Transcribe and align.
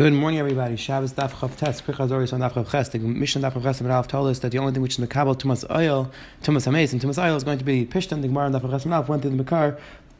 Good 0.00 0.14
morning, 0.14 0.40
everybody. 0.40 0.76
Shabbos 0.76 1.12
Daf 1.12 1.38
Chaf 1.38 1.58
Tes. 1.58 1.82
Quick 1.82 1.98
Chazoris 1.98 2.32
on 2.32 2.40
Daf 2.40 2.54
Chaf 2.54 2.70
Ches. 2.72 2.88
The 2.88 2.98
Mishnah 3.00 3.42
Daf 3.42 3.62
Chaf 3.62 3.78
Ches 3.78 4.06
told 4.06 4.28
us 4.30 4.38
that 4.38 4.50
the 4.50 4.56
only 4.56 4.72
thing 4.72 4.80
which 4.80 4.98
is 4.98 5.04
Mekabel 5.06 5.38
Tumas 5.38 5.62
Oil, 5.70 6.10
Tumas 6.42 6.64
Hames, 6.64 6.94
and 6.94 7.02
Tumas 7.02 7.22
Oil 7.22 7.36
is 7.36 7.44
going 7.44 7.58
to 7.58 7.64
be 7.66 7.84
Pishtan. 7.84 8.22
The 8.22 8.28
Gemara 8.28 8.46
on 8.46 8.52
Daf 8.54 8.62
Chaf 8.62 8.82
Ches 8.82 9.08
went 9.08 9.20
through 9.20 9.36
the 9.36 9.44
Mekar 9.44 9.78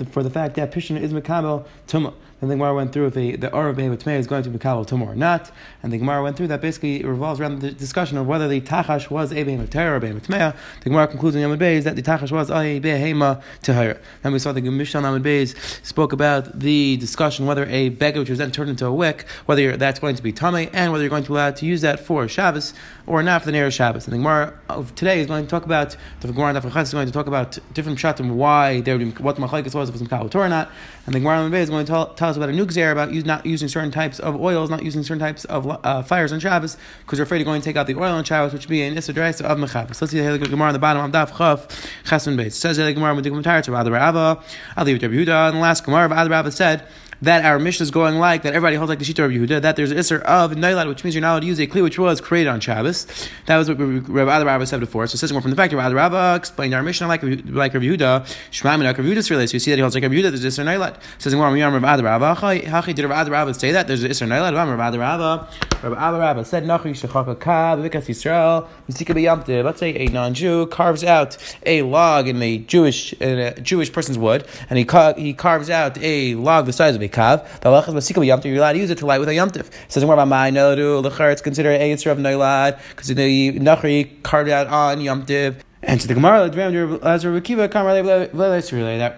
for 0.08 0.22
the 0.22 0.30
fact 0.30 0.54
that 0.56 0.72
Pishtan 0.72 1.00
is 1.00 1.12
Mekabel 1.12 1.66
Tumah. 1.86 2.14
And 2.40 2.50
the 2.50 2.54
Gemara 2.54 2.74
went 2.74 2.92
through 2.92 3.06
if 3.06 3.14
the, 3.14 3.36
the 3.36 3.50
Arav 3.50 3.76
Behemoth 3.76 4.06
is 4.06 4.26
going 4.26 4.42
to 4.42 4.50
be 4.50 4.58
Tumor 4.58 5.06
or 5.06 5.14
not. 5.14 5.50
And 5.82 5.92
the 5.92 5.98
Gemara 5.98 6.22
went 6.22 6.38
through 6.38 6.48
that 6.48 6.62
basically 6.62 7.02
revolves 7.04 7.38
around 7.38 7.60
the 7.60 7.70
discussion 7.70 8.16
of 8.16 8.26
whether 8.26 8.48
the 8.48 8.62
Tachash 8.62 9.10
was 9.10 9.30
a 9.32 9.42
Behemoth 9.42 9.76
or 9.76 10.00
Behemoth 10.00 10.26
The 10.26 10.54
Gemara 10.84 11.06
concludes 11.06 11.36
in 11.36 11.42
Yamad 11.42 11.58
Beis 11.58 11.84
that 11.84 11.96
the 11.96 12.02
Tachash 12.02 12.32
was 12.32 12.50
a 12.50 12.78
Behemoth 12.78 13.42
Tahira. 13.62 13.98
Then 14.22 14.32
we 14.32 14.38
saw 14.38 14.52
the 14.52 14.62
Mishnah 14.62 15.02
Yamad 15.02 15.22
Beis 15.22 15.54
spoke 15.84 16.14
about 16.14 16.58
the 16.58 16.96
discussion 16.96 17.44
whether 17.44 17.66
a 17.66 17.90
beggar 17.90 18.20
which 18.20 18.30
was 18.30 18.38
then 18.38 18.50
turned 18.50 18.70
into 18.70 18.86
a 18.86 18.92
wick, 18.92 19.26
whether 19.44 19.76
that's 19.76 20.00
going 20.00 20.16
to 20.16 20.22
be 20.22 20.32
Tame, 20.32 20.70
and 20.72 20.92
whether 20.92 21.04
you're 21.04 21.10
going 21.10 21.24
to 21.24 21.34
allow 21.34 21.50
to 21.50 21.66
use 21.66 21.82
that 21.82 22.00
for 22.00 22.26
Shabbos 22.26 22.72
or 23.06 23.22
not 23.22 23.42
for 23.42 23.46
the 23.46 23.52
nearest 23.52 23.76
Shabbos. 23.76 24.06
And 24.06 24.14
the 24.14 24.18
Gemara 24.18 24.58
of 24.70 24.94
today 24.94 25.20
is 25.20 25.26
going 25.26 25.44
to 25.44 25.50
talk 25.50 25.66
about, 25.66 25.94
the 26.20 26.32
Gemara 26.32 26.56
is 26.56 26.92
going 26.92 27.06
to 27.06 27.12
talk 27.12 27.26
about 27.26 27.58
different 27.74 27.98
shatim, 27.98 28.34
why 28.36 28.76
would 28.76 28.84
be, 28.98 29.10
what 29.22 29.36
the 29.36 29.42
Machlaikas 29.42 29.74
was, 29.74 29.89
if 29.90 29.96
it 29.96 30.00
was 30.00 30.08
Kabul 30.08 30.28
Torah 30.28 30.46
or 30.46 30.48
not. 30.48 30.70
And 31.06 31.14
the 31.14 31.20
Gemara 31.20 31.50
is 31.50 31.68
going 31.68 31.84
to 31.84 31.90
tell, 31.90 32.14
tell 32.14 32.30
us 32.30 32.36
about 32.36 32.48
a 32.48 32.52
new 32.52 32.66
Xer 32.66 32.92
about 32.92 33.12
use, 33.12 33.24
not 33.24 33.44
using 33.44 33.68
certain 33.68 33.90
types 33.90 34.18
of 34.18 34.40
oils, 34.40 34.70
not 34.70 34.82
using 34.82 35.02
certain 35.02 35.18
types 35.18 35.44
of 35.46 35.66
uh, 35.84 36.02
fires 36.02 36.32
on 36.32 36.40
Shabbos, 36.40 36.76
because 37.00 37.18
you're 37.18 37.24
afraid 37.24 37.40
of 37.40 37.46
going 37.46 37.60
to 37.60 37.64
take 37.64 37.76
out 37.76 37.86
the 37.86 37.96
oil 37.96 38.12
on 38.12 38.24
Shabbos, 38.24 38.52
which 38.52 38.62
would 38.62 38.70
be 38.70 38.82
an 38.82 38.96
Issa 38.96 39.12
Drais 39.12 39.40
of 39.40 39.58
Mechabas. 39.58 40.00
Let's 40.00 40.10
see 40.10 40.20
the 40.20 40.38
Gemara 40.38 40.68
on 40.68 40.72
the 40.72 40.78
bottom 40.78 41.04
of 41.04 41.10
Daf 41.10 41.36
Chaf, 41.36 41.68
Chasman 42.04 42.36
Beis. 42.36 42.52
Says 42.52 42.76
the 42.76 42.92
Gemara, 42.92 43.14
Medikum 43.14 43.42
Tarot, 43.42 43.76
Adar 43.78 43.92
Rava, 43.92 44.42
I'll 44.76 44.84
leave 44.84 44.96
it 44.96 45.00
to 45.00 45.08
Yehuda. 45.08 45.48
And 45.48 45.56
the 45.56 45.60
last 45.60 45.84
Gemara 45.84 46.04
of 46.04 46.30
Rava 46.30 46.50
said, 46.50 46.86
that 47.22 47.44
our 47.44 47.58
mission 47.58 47.82
is 47.82 47.90
going 47.90 48.16
like, 48.18 48.42
that 48.42 48.54
everybody 48.54 48.76
holds 48.76 48.88
like 48.88 48.98
the 48.98 49.04
Shita 49.04 49.24
of 49.24 49.30
Yehuda, 49.30 49.62
that 49.62 49.76
there's 49.76 49.90
an 49.90 49.98
Isser 49.98 50.22
of 50.22 50.52
Nailat, 50.52 50.88
which 50.88 51.04
means 51.04 51.14
you're 51.14 51.22
not 51.22 51.32
allowed 51.32 51.40
to 51.40 51.46
use 51.46 51.58
a 51.58 51.66
Kli 51.66 51.82
which 51.82 51.98
was 51.98 52.20
created 52.20 52.48
on 52.48 52.60
Shabbos. 52.60 53.06
That 53.46 53.56
was 53.58 53.68
what 53.68 53.78
Rabbi 53.78 54.30
Adarabba 54.30 54.66
said 54.66 54.80
before. 54.80 55.06
So 55.06 55.14
it 55.14 55.18
says 55.18 55.32
more 55.32 55.42
from 55.42 55.50
the 55.50 55.56
fact 55.56 55.72
that 55.72 55.76
Rabbi 55.76 55.94
Adarabba 55.94 56.36
explained 56.36 56.74
our 56.74 56.82
mission 56.82 57.08
like, 57.08 57.22
like 57.22 57.74
Rabbi 57.74 57.86
Yehuda, 57.86 58.26
Shema 58.50 58.74
and 58.74 58.82
Rabbi 58.84 59.02
Yehuda's 59.02 59.30
related. 59.30 59.48
So 59.48 59.54
you 59.54 59.60
see 59.60 59.70
that 59.70 59.76
he 59.76 59.82
holds 59.82 59.94
like 59.94 60.02
Rabbi 60.02 60.14
Yehuda, 60.14 60.30
there's 60.30 60.44
Isser 60.44 60.64
Nailat. 60.64 60.96
It 60.96 61.02
says 61.18 61.34
more 61.34 61.44
Rabbi 61.44 61.58
Adarabba, 61.58 62.94
did 62.94 63.04
Rabbi 63.04 63.24
Adarabba 63.24 63.58
say 63.58 63.72
that? 63.72 63.86
There's 63.86 64.02
an 64.02 64.10
Isser 64.10 64.26
Nailat, 64.26 64.54
Rabbi 64.54 64.96
Adarabba, 64.96 65.82
Rabbi 65.82 65.96
Adarabba 66.00 66.46
said, 66.46 66.64
Nachi 66.64 66.92
Shechaka 66.92 67.38
Ka, 67.38 67.76
Vikas 67.76 68.06
Yisrael, 68.06 68.66
Misika 68.88 69.14
B'yamte. 69.14 69.62
Let's 69.62 69.80
say 69.80 69.94
a 69.94 70.06
non-Jew 70.06 70.66
carves 70.68 71.04
out 71.04 71.36
a 71.66 71.82
log 71.82 72.28
in 72.28 72.42
a 72.42 72.58
Jewish, 72.58 73.12
in 73.14 73.38
a 73.38 73.60
Jewish 73.60 73.92
person's 73.92 74.18
wood, 74.18 74.46
and 74.70 74.78
he, 74.78 74.86
he 75.22 75.34
carves 75.34 75.68
out 75.68 75.98
a 76.00 76.34
log 76.36 76.66
the 76.66 76.72
size 76.72 76.94
of 76.94 77.02
a 77.02 77.09
kav. 77.10 77.44
The 77.60 77.70
Yamtiv, 77.70 78.44
you're 78.44 78.56
allowed 78.56 78.72
to 78.72 78.78
use 78.78 78.90
it 78.90 78.98
to 78.98 79.06
light 79.06 79.20
with 79.20 79.28
a 79.28 79.32
Yamtiv. 79.32 79.70
Says 79.88 80.04
more 80.04 80.14
about 80.14 80.28
my 80.28 80.50
Nodu, 80.50 81.02
Lechar, 81.04 81.32
it's 81.32 81.42
considered 81.42 81.80
a 81.80 81.92
Yitzhak 81.92 82.12
of 82.12 82.18
Noilad, 82.18 82.80
because 82.90 83.08
the 83.08 83.52
Nachri 83.58 84.22
carved 84.22 84.50
out 84.50 84.66
on 84.68 84.98
Yamtiv. 84.98 85.56
And 85.90 86.00
to 86.00 86.06
the 86.06 86.14
Gemara, 86.14 86.48
that 86.48 86.54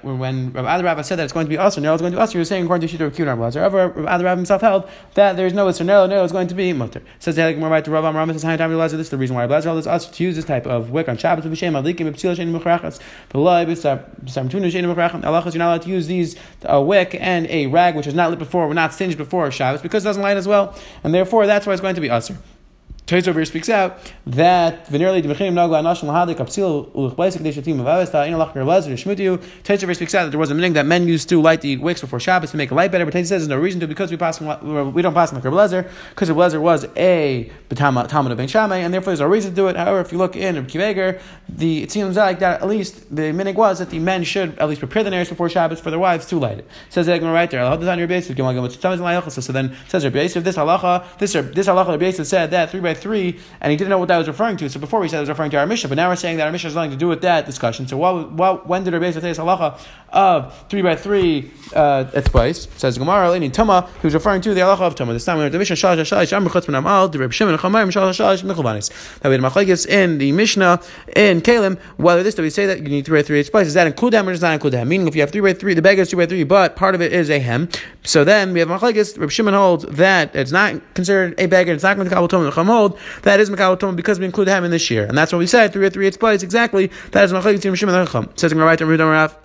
when 0.03 0.53
Rabbi 0.55 0.81
Rabbi 0.81 1.03
said 1.03 1.17
that 1.17 1.25
it's 1.25 1.33
going 1.35 1.45
to 1.45 1.51
be 1.51 1.59
us, 1.59 1.77
no, 1.77 1.93
it's 1.93 2.01
going 2.01 2.13
to 2.13 2.17
be 2.17 2.23
us, 2.23 2.33
you 2.33 2.41
were 2.41 2.47
saying 2.47 2.65
according 2.65 2.89
to 2.89 2.97
Shita 2.97 3.01
Rabbi 3.01 3.15
Kiva, 3.15 3.35
Lazar. 3.35 3.61
However, 3.61 3.89
Rabbi 3.89 4.37
himself 4.37 4.63
held 4.63 4.89
that 5.13 5.37
there's 5.37 5.53
no 5.53 5.67
Isser, 5.67 5.85
no, 5.85 6.07
no, 6.07 6.25
it's 6.25 6.33
going 6.33 6.49
to 6.49 6.55
be 6.55 6.73
Mutter. 6.73 7.03
Says 7.19 7.37
the 7.37 7.53
Gemara 7.53 7.69
right 7.69 7.85
to 7.85 7.91
Rabbi 7.91 8.09
Amram 8.09 8.33
says, 8.33 8.41
time 8.41 8.71
This 8.71 8.95
is 8.95 9.11
the 9.11 9.19
reason 9.19 9.37
why 9.37 9.43
Rabbi 9.45 9.61
held 9.61 9.87
us 9.87 10.07
to 10.09 10.25
use 10.25 10.35
this 10.35 10.47
type 10.47 10.67
of 10.67 10.89
wick 10.89 11.11
on 11.11 11.19
Shabbos 11.19 11.45
with 11.45 11.59
Shem, 11.59 11.75
Alikim, 11.75 12.11
Psil, 12.15 12.35
Shein, 12.35 12.59
Mechrachas, 12.59 13.01
Belai, 13.29 13.67
Bisam, 13.67 14.51
Tuna, 14.51 14.69
Shein, 14.69 14.95
Mechrachas, 14.95 15.21
Alachas, 15.25 15.53
you're 15.53 15.59
not 15.59 15.73
allowed 15.73 15.83
to 15.83 15.91
use 15.91 16.07
these, 16.07 16.37
a 16.63 16.81
wick 16.81 17.15
and 17.21 17.47
a 17.49 17.67
rag 17.67 17.97
which 17.97 18.07
is 18.07 18.15
not 18.15 18.31
lit 18.31 18.39
before, 18.39 18.67
we're 18.67 18.73
not 18.73 18.95
singed 18.95 19.19
before 19.19 19.51
Shabbos, 19.51 19.83
because 19.83 20.05
it 20.05 20.09
doesn't 20.09 20.23
light 20.23 20.39
as 20.39 20.49
well, 20.49 20.75
and 21.05 21.13
therefore 21.13 21.47
that's 21.47 21.67
why 21.67 21.75
it's 21.75 21.83
going 21.83 21.97
to 21.97 22.01
be 22.01 22.09
Usr. 22.09 22.35
Toys 23.05 23.27
over 23.27 23.45
speaks 23.45 23.69
out 23.69 23.99
that 24.27 24.87
venerally 24.87 25.21
the 25.21 25.29
mechinim 25.29 25.55
nagla 25.55 25.83
anashim 25.83 26.05
lahadik 26.05 26.37
kapsil 26.37 26.89
ulchbleisik 26.93 27.41
deshatim 27.41 27.77
avavesta 27.77 28.27
in 28.27 28.35
lachner 28.35 28.65
lezer 28.65 28.93
shmutiu. 28.93 29.43
Toys 29.65 29.83
over 29.83 29.93
speaks 29.93 30.15
out 30.15 30.25
that 30.25 30.31
there 30.31 30.39
was 30.39 30.53
a 30.53 30.55
meaning 30.55 30.73
that 30.75 30.87
men 30.87 31.09
used 31.09 31.29
to 31.29 31.41
light 31.43 31.63
the 31.63 31.77
wicks 31.79 32.01
before 32.01 32.21
Shabbos 32.21 32.53
to 32.53 32.57
make 32.57 32.71
a 32.71 32.75
light 32.75 32.93
better. 32.93 33.05
But 33.05 33.11
Toys 33.11 33.29
says 33.29 33.43
there's 33.43 33.49
no 33.49 33.59
reason 33.59 33.81
to 33.81 33.89
because 33.89 34.13
we 34.13 34.17
pass 34.17 34.41
we 34.41 35.03
don't 35.03 35.15
pass 35.15 35.33
on 35.33 35.41
the 35.41 35.51
Lezer 35.51 35.91
because 36.11 36.29
the 36.29 36.35
Lezer 36.35 36.61
was 36.61 36.87
a 36.97 37.51
Talmud 37.71 38.07
of 38.07 38.37
Ben 38.39 38.47
Shammai 38.47 38.77
and 38.77 38.95
therefore 38.95 39.11
there's 39.11 39.21
no 39.21 39.27
reason 39.27 39.51
to 39.51 39.57
do 39.57 39.67
it. 39.67 39.75
However, 39.75 40.01
if 40.01 40.13
you 40.13 40.19
look 40.19 40.37
in 40.37 40.65
Kiveger, 40.67 41.21
the 41.49 41.83
it 41.83 41.91
seems 41.91 42.17
like 42.17 42.39
that 42.39 42.63
at 42.63 42.69
least 42.69 43.15
the 43.15 43.33
meaning 43.33 43.57
was 43.57 43.81
that 43.81 43.91
the 43.91 43.99
men 43.99 44.23
should 44.23 44.57
at 44.61 44.69
least 44.69 44.79
prepare 44.79 45.03
the 45.03 45.11
nares 45.11 45.29
before 45.29 45.49
Shabbos 45.49 45.81
for 45.81 45.91
their 45.91 45.99
wives 45.99 46.27
to 46.27 46.39
light 46.39 46.59
it. 46.59 46.69
Says 46.89 47.07
that 47.07 47.21
right 47.21 47.51
there. 47.51 47.65
So 47.65 49.53
then 49.53 49.77
says 49.89 50.05
Rabbi 50.05 50.23
Yosef 50.23 50.45
this 50.45 50.57
halacha 50.57 51.19
this 51.19 51.33
this 51.33 51.67
halacha 51.67 51.89
Rabbi 51.89 52.05
Yosef 52.07 52.27
said 52.29 52.51
that 52.53 52.71
three 52.71 52.81
by 52.81 52.93
three, 53.03 53.39
and 53.61 53.71
he 53.71 53.77
didn't 53.77 53.91
know 53.91 53.99
what 53.99 54.09
that 54.09 54.19
was 54.19 54.29
referring 54.29 54.57
to. 54.59 54.71
So 54.71 54.81
before 54.81 55.01
we 55.01 55.09
said 55.09 55.19
it 55.19 55.21
was 55.21 55.29
referring 55.29 55.51
to 55.51 55.59
our 55.59 55.67
Mishnah, 55.67 55.89
but 55.89 55.97
now 55.97 56.09
we're 56.09 56.17
saying 56.17 56.37
that 56.39 56.47
our 56.47 56.53
Mishnah 56.53 56.69
has 56.69 56.75
nothing 56.75 56.93
to 56.93 56.97
do 56.97 57.09
with 57.09 57.23
that 57.23 57.47
discussion. 57.47 57.87
So 57.89 57.97
what, 57.97 58.33
what, 58.33 58.67
when 58.67 58.85
did 58.85 58.93
Rabbi 58.95 59.11
say 59.11 59.21
halacha 59.21 59.79
of 60.11 60.69
three 60.69 60.83
by 60.83 60.97
three 60.97 61.51
uh, 61.75 62.11
its 62.15 62.29
place? 62.29 62.69
Says 62.77 62.97
Gemara, 62.99 63.31
Leni 63.31 63.51
Tuma, 63.51 63.89
he 64.01 64.07
was 64.07 64.15
referring 64.15 64.41
to 64.43 64.55
the 64.55 64.61
halacha 64.61 64.81
of 64.81 64.95
Tuma. 64.95 65.13
This 65.13 65.25
time 65.25 65.39
we 65.39 65.43
have 65.43 65.53
the 65.53 65.59
Mishnah 65.59 65.77
Shalash 65.77 66.01
Shalash 66.01 66.37
Amr 66.37 66.51
Chutz 66.51 66.69
Amal, 66.73 67.09
the 67.09 67.19
Rabbi 67.19 67.33
Shimon 67.33 67.57
Chamayim 67.59 67.89
Shalash 67.89 68.21
Shalash 68.21 68.43
Mechulbanis. 68.43 69.19
That 69.21 69.29
we 69.29 69.35
had 69.35 69.41
Machlekes 69.41 69.87
in 69.87 70.19
the 70.19 70.33
Mishnah 70.33 70.81
in 71.17 71.41
Kalim. 71.41 71.79
Whether 71.97 72.23
this 72.23 72.35
do 72.35 72.43
we 72.43 72.51
say 72.51 72.67
that 72.67 72.79
you 72.79 72.89
need 72.89 73.05
three 73.05 73.19
by 73.19 73.23
three 73.23 73.41
its 73.41 73.51
twice? 73.51 73.67
Does 73.67 73.75
that 73.75 73.87
include 73.87 74.13
them 74.13 74.29
or 74.29 74.33
does 74.33 74.41
that 74.41 74.53
include 74.53 74.75
them? 74.75 74.89
Meaning, 74.89 75.09
if 75.09 75.15
you 75.15 75.23
have 75.23 75.31
three 75.31 75.41
by 75.41 75.53
three, 75.53 75.75
the 75.75 75.83
beggar 75.83 76.03
is 76.03 76.11
three 76.11 76.25
by 76.25 76.27
three, 76.27 76.45
but 76.45 76.77
part 76.77 76.95
of 76.95 77.01
it 77.01 77.13
is 77.13 77.31
a 77.31 77.39
hem. 77.39 77.69
So 78.05 78.25
then 78.25 78.53
we 78.53 78.61
have 78.61 78.69
Machlekes. 78.69 79.19
Rabbi 79.19 79.31
Shimon 79.31 79.55
holds 79.55 79.85
that 79.87 80.35
it's 80.35 80.53
not 80.53 80.81
considered 80.95 81.35
a 81.39 81.47
beggar. 81.47 81.73
It's 81.73 81.83
not 81.83 81.97
going 81.97 82.09
to 82.09 82.15
Kabul 82.15 82.29
Tuma. 82.29 82.82
Hold 82.83 82.99
that 83.23 83.41
is 83.41 83.51
Makal 83.51 83.79
Tumah 83.79 83.97
because 83.97 84.19
we 84.19 84.27
include 84.27 84.49
him 84.49 84.65
in 84.65 84.71
this 84.71 84.91
year. 84.91 85.05
And 85.07 85.17
that's 85.17 85.33
what 85.33 85.39
we 85.39 85.47
said, 85.47 85.73
three 85.73 85.87
or 85.87 85.91
three, 85.91 86.07
it's 86.07 86.17
place 86.17 86.43
exactly. 86.43 86.91
That 87.13 87.25
is 87.25 87.33
Machlek 87.33 87.57
Tzim 87.59 87.77
Shimon 87.77 88.07
Chacham. 88.07 88.29
Says 88.37 88.55
right 88.55 88.79
to 88.79 88.87
Raf. 88.87 89.37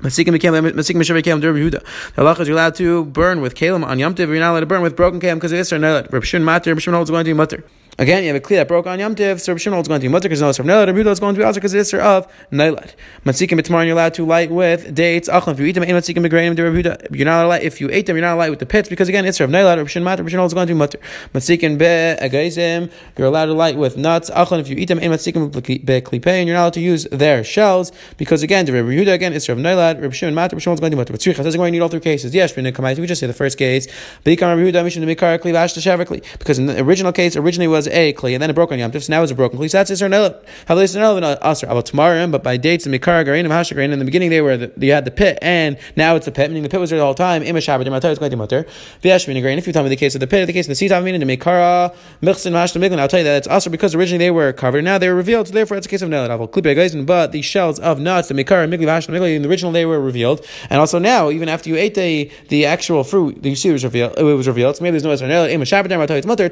Masikim 0.00 0.32
The 0.32 1.82
halacha 2.16 2.40
is 2.40 2.48
you're 2.48 2.56
allowed 2.56 2.74
to 2.76 3.04
burn 3.04 3.40
with 3.40 3.54
kalim 3.54 3.84
on 3.84 3.98
Yom 3.98 4.14
Tov. 4.14 4.28
You're 4.28 4.40
not 4.40 4.52
allowed 4.52 4.60
to 4.60 4.66
burn 4.66 4.82
with 4.82 4.96
broken 4.96 5.20
kalim 5.20 5.34
because 5.34 5.52
of 5.52 5.58
Isra. 5.58 6.10
Reb 6.12 6.24
Shimon 6.24 6.46
Matir. 6.46 6.68
Reb 6.68 6.80
Shimon 6.80 6.96
holds 6.96 7.10
going 7.10 7.24
to 7.24 7.34
be 7.34 7.38
Matir. 7.38 7.62
Again, 8.02 8.24
you 8.24 8.34
have 8.34 8.36
a 8.36 8.44
kli 8.44 8.56
that 8.56 8.66
broke 8.66 8.88
on 8.88 8.98
Yom 8.98 9.14
Tiv, 9.14 9.40
so 9.40 9.56
Shimon 9.56 9.78
is 9.78 9.86
going 9.86 10.00
to 10.00 10.04
be 10.04 10.08
mutter 10.08 10.28
because 10.28 10.40
no 10.40 10.50
Sir 10.50 10.64
Neilat. 10.64 10.88
Rabbi 10.88 11.08
is 11.08 11.20
going 11.20 11.36
to 11.36 11.38
be 11.38 11.44
also 11.44 11.60
because 11.60 11.72
it's 11.72 11.94
of 11.94 12.26
Neilat. 12.50 12.94
Matzikim 13.24 13.60
b'tmar, 13.60 13.86
you're 13.86 13.92
allowed 13.92 14.14
to 14.14 14.26
light 14.26 14.50
with 14.50 14.92
dates. 14.92 15.28
Achlan, 15.28 15.52
if 15.52 15.60
you 15.60 15.66
eat 15.66 15.76
them, 15.76 15.84
matzikim 15.84 16.26
b'grainim 16.26 17.14
You're 17.14 17.24
not 17.24 17.44
allowed 17.44 17.62
if 17.62 17.80
you 17.80 17.88
ate 17.92 18.06
them, 18.06 18.16
you're 18.16 18.26
not 18.26 18.34
allowed 18.34 18.50
with 18.50 18.58
the 18.58 18.66
pits 18.66 18.88
because 18.88 19.08
again, 19.08 19.24
it's 19.24 19.38
of 19.38 19.50
Neilat. 19.50 19.76
Rabbi 19.76 19.86
Shimon 19.86 20.02
matter, 20.02 20.24
Rabbi 20.24 20.44
is 20.44 20.52
going 20.52 20.66
to 20.66 20.74
be 20.74 20.76
mutter. 20.76 20.98
Matzikim 21.32 21.78
be'agaizim, 21.78 22.90
you're 23.16 23.28
allowed 23.28 23.46
to 23.46 23.52
light 23.52 23.76
with 23.76 23.96
nuts. 23.96 24.30
Achlan, 24.30 24.58
if 24.58 24.68
you 24.68 24.74
eat 24.74 24.86
them, 24.86 24.98
matzikim 24.98 25.52
be'klipein, 25.52 26.46
you're 26.46 26.56
not 26.56 26.62
allowed 26.62 26.72
to 26.72 26.80
use 26.80 27.04
their 27.12 27.44
shells 27.44 27.92
because 28.16 28.42
again, 28.42 28.66
the 28.66 28.72
Rabbi 28.72 29.12
again, 29.12 29.32
it's 29.32 29.48
of 29.48 29.58
Neilat. 29.58 30.02
Rabbi 30.02 30.12
Shimon 30.12 30.34
matter, 30.34 30.56
Rabbi 30.56 30.72
is 30.72 30.80
going 30.80 30.90
to 30.90 30.90
be 30.90 30.96
mutter. 30.96 31.12
But 31.12 31.20
Tzricha 31.20 31.44
says 31.44 31.54
going 31.54 31.68
to 31.68 31.78
need 31.78 31.82
all 31.82 31.88
three 31.88 32.00
cases. 32.00 32.34
Yes, 32.34 32.56
we 32.56 32.62
just 33.06 33.20
say 33.20 33.28
the 33.28 33.32
first 33.32 33.58
case. 33.58 33.86
Because 34.24 34.48
in 36.58 36.66
the 36.66 36.82
original 36.82 37.12
case, 37.12 37.36
originally 37.36 37.68
was 37.68 37.91
a 37.92 38.12
kli, 38.12 38.34
and 38.34 38.42
then 38.42 38.50
it 38.50 38.54
broke 38.54 38.72
on 38.72 38.78
Tov, 38.78 39.02
so 39.02 39.12
now 39.12 39.22
it's 39.22 39.32
a 39.32 39.34
broken 39.34 39.58
kli. 39.58 39.70
So 39.70 39.78
that's 39.78 39.90
Isser 39.90 40.10
Nelav. 40.10 40.42
Have 40.66 40.78
Isser 40.78 41.00
Nelav 41.00 41.40
Asr. 41.40 41.64
About 41.64 41.86
tomorrow, 41.86 42.26
but 42.26 42.42
by 42.42 42.56
dates 42.56 42.86
in 42.86 42.92
Mikar 42.92 43.22
and 43.38 43.48
Hashagarin, 43.48 43.92
in 43.92 43.98
the 43.98 44.04
beginning 44.04 44.30
they 44.30 44.40
were 44.40 44.56
the, 44.56 44.72
you 44.76 44.92
had 44.92 45.04
the 45.04 45.10
pit, 45.10 45.38
and 45.42 45.78
now 45.96 46.16
it's 46.16 46.26
a 46.26 46.32
pit, 46.32 46.50
meaning 46.50 46.62
the 46.62 46.68
pit 46.68 46.80
was 46.80 46.90
there 46.90 46.98
the 46.98 47.04
whole 47.04 47.14
time. 47.14 47.42
Ima 47.42 47.58
Shabbat, 47.58 47.86
Imatar 47.86 48.10
is 48.10 48.18
going 48.18 48.30
to 48.30 48.36
Mutter. 48.36 48.66
V'yashmin 49.02 49.40
Garin. 49.40 49.58
If 49.58 49.66
you 49.66 49.72
tell 49.72 49.82
me 49.82 49.88
the 49.88 49.96
case 49.96 50.14
of 50.14 50.20
the 50.20 50.26
pit, 50.26 50.46
the 50.46 50.52
case 50.52 50.68
of 50.68 50.76
the 50.76 50.86
Sitav, 50.86 51.04
meaning 51.04 51.26
the 51.26 51.36
Mikara, 51.36 51.94
Milchsin, 52.22 52.52
Mashta, 52.52 52.80
Miglin, 52.80 52.98
I'll 52.98 53.08
tell 53.08 53.20
you 53.20 53.24
that 53.24 53.38
it's 53.38 53.48
Asr 53.48 53.70
because 53.70 53.94
originally 53.94 54.18
they 54.24 54.30
were 54.30 54.52
covered, 54.52 54.84
now 54.84 54.98
they 54.98 55.08
were 55.08 55.14
revealed, 55.14 55.48
so 55.48 55.54
therefore 55.54 55.76
it's 55.76 55.86
a 55.86 55.90
case 55.90 56.02
of 56.02 56.08
Nelav. 56.08 57.06
But 57.06 57.32
the 57.32 57.42
shells 57.42 57.78
of 57.78 58.00
nuts, 58.00 58.28
the 58.28 58.34
Mikar, 58.34 58.68
Migli, 58.68 58.84
Mashta, 58.84 59.10
Migli, 59.10 59.36
in 59.36 59.42
the 59.42 59.48
original 59.48 59.72
they 59.72 59.86
were 59.86 60.00
revealed, 60.00 60.46
and 60.70 60.80
also 60.80 60.98
now, 60.98 61.30
even 61.30 61.48
after 61.48 61.68
you 61.68 61.76
ate 61.76 61.94
the 61.94 62.30
the 62.48 62.66
actual 62.66 63.04
fruit, 63.04 63.44
you 63.44 63.56
see 63.56 63.68
it 63.68 63.72
was 63.72 63.84
revealed, 63.84 64.14
it 64.16 64.22
was 64.22 64.46
revealed, 64.46 64.76
so 64.76 64.82
maybe 64.82 64.98
there's 64.98 65.04
no 65.04 65.10
Isser 65.10 65.28
Nelav. 65.28 65.50
Ima 65.50 65.64
Shabbat, 65.64 66.08
you 66.10 66.16
it's 66.16 66.26
Mutter, 66.26 66.48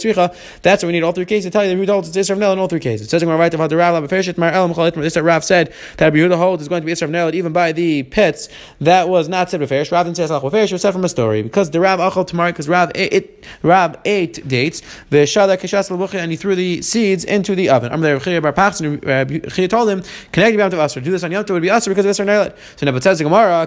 That's 0.62 0.82
what 0.82 0.86
we 0.86 0.92
need 0.92 1.02
all 1.02 1.12
three 1.12 1.19
cases 1.26 1.46
to 1.46 1.50
tell 1.50 1.64
you 1.64 1.70
the 1.70 1.76
result 1.76 2.06
is 2.06 2.14
Isser 2.14 2.36
Nelav 2.36 2.54
in 2.54 2.58
all 2.58 2.68
three 2.68 2.80
cases. 2.80 3.06
It 3.06 3.10
says 3.10 3.22
in 3.22 3.28
right 3.28 3.52
of 3.52 3.70
the 3.70 3.76
Rav 3.76 4.08
This 4.08 5.14
that 5.14 5.22
Rav 5.22 5.44
said 5.44 5.72
that 5.96 6.12
Yehuda 6.12 6.36
holds 6.36 6.62
is 6.62 6.68
going 6.68 6.82
to 6.82 6.86
be 6.86 6.92
Isra 6.92 7.08
Nelad 7.08 7.34
even 7.34 7.52
by 7.52 7.72
the 7.72 8.02
pits. 8.04 8.48
That 8.80 9.08
was 9.08 9.28
not 9.28 9.50
said 9.50 9.60
beferish. 9.60 9.90
Rav 9.92 10.06
didn't 10.06 10.16
say 10.16 10.24
Salach 10.24 10.72
was 10.72 10.82
said 10.82 10.92
from 10.92 11.04
a 11.04 11.08
story 11.08 11.42
because 11.42 11.70
the 11.70 11.80
Rav 11.80 11.98
achal 12.00 12.26
tomorrow 12.26 12.52
because 12.52 12.68
Rav 12.68 12.90
ate, 12.94 13.46
Rav 13.62 13.96
ate 14.04 14.46
dates. 14.46 14.82
The 15.10 15.18
Shada 15.18 15.58
Kishas 15.58 15.90
and 16.14 16.30
he 16.30 16.36
threw 16.36 16.54
the 16.54 16.82
seeds 16.82 17.24
into 17.24 17.54
the 17.54 17.70
oven. 17.70 17.92
I'm 17.92 18.00
there. 18.00 18.18
Bar 18.40 18.52
told 18.52 19.88
him 19.88 20.02
connect 20.32 20.56
Yom 20.56 20.70
to 20.70 20.76
Asr. 20.76 21.02
Do 21.02 21.10
this 21.10 21.24
on 21.24 21.32
Yom 21.32 21.44
would 21.48 21.62
be 21.62 21.68
Asr 21.68 21.88
because 21.88 22.04
of 22.04 22.10
Isra 22.10 22.26
Nelad. 22.26 22.56
So 22.76 22.86
now 22.86 22.94
it 22.94 23.02
says 23.02 23.18
the 23.18 23.24
Gemara. 23.24 23.66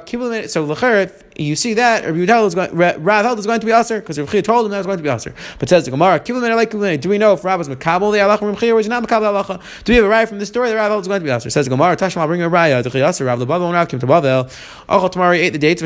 You 1.35 1.55
see 1.55 1.73
that 1.75 2.05
Rabbi 2.05 2.17
Yehuda 2.17 2.47
is 2.47 2.55
going, 2.55 2.75
Rav 2.75 3.25
held 3.25 3.39
is 3.39 3.45
going 3.45 3.59
to 3.59 3.65
be 3.65 3.71
aser 3.71 3.99
because 3.99 4.19
Rabbi 4.19 4.41
told 4.41 4.65
him 4.65 4.71
that 4.71 4.77
was 4.77 4.85
going 4.85 4.97
to 4.97 5.03
be 5.03 5.09
aser. 5.09 5.33
But 5.59 5.69
says 5.69 5.85
the 5.85 5.91
Gemara, 5.91 6.19
do 6.19 7.09
we 7.09 7.17
know 7.17 7.33
if 7.33 7.43
Rav 7.43 7.57
was 7.57 7.69
makabel 7.69 8.11
the 8.11 8.19
halacha 8.19 8.39
from 8.39 8.55
Chia 8.55 8.75
or 8.75 8.79
is 8.79 8.87
not 8.87 9.03
makabel 9.03 9.47
the 9.47 9.55
halacha? 9.55 9.83
Do 9.83 9.93
we 9.93 9.97
have 9.97 10.05
a 10.05 10.09
right 10.09 10.27
from 10.29 10.39
the 10.39 10.45
story 10.45 10.69
that 10.69 10.75
Rav 10.75 10.91
held 10.91 11.01
is 11.01 11.07
going 11.07 11.21
to 11.21 11.25
be 11.25 11.31
aser? 11.31 11.49
Says 11.49 11.65
the 11.65 11.69
Gemara, 11.69 11.95
Tashma, 11.95 12.17
I'll 12.17 12.27
bring 12.27 12.41
a 12.41 12.49
raya. 12.49 12.83
The 12.83 13.07
aser. 13.07 13.25
Rav 13.25 13.39
the 13.39 13.47
Bavel 13.47 13.65
and 13.65 13.73
Rav 13.73 13.87
came 13.87 13.99
to 13.99 14.07
Bavel. 14.07 14.45
Achal 14.87 15.11
Tamari 15.11 15.37
ate 15.37 15.53
the 15.53 15.59
dates. 15.59 15.81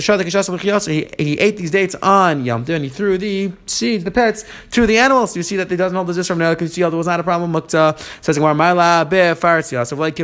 He, 0.85 1.09
he 1.17 1.39
ate 1.39 1.57
these 1.57 1.71
dates 1.71 1.95
on 1.95 2.43
Yom 2.43 2.65
and 2.67 2.83
he 2.83 2.89
threw 2.89 3.17
the 3.17 3.51
seeds, 3.65 4.03
the 4.03 4.11
pets, 4.11 4.45
to 4.71 4.85
the 4.85 4.97
animals. 4.97 5.35
You 5.35 5.43
see 5.43 5.55
that 5.57 5.69
he 5.69 5.77
doesn't 5.77 5.95
hold 5.95 6.07
this 6.07 6.27
from 6.27 6.39
now 6.39 6.53
because 6.53 6.75
there 6.75 6.89
was 6.89 7.07
not 7.07 7.19
a 7.19 7.23
problem. 7.23 7.53
Mukta 7.53 7.97
says 8.21 8.35
the 8.35 8.41
Gemara, 8.41 8.55
Maila 8.55 9.09
be 9.09 9.17
farsi. 9.39 9.85
So 9.87 9.95
like 9.95 10.19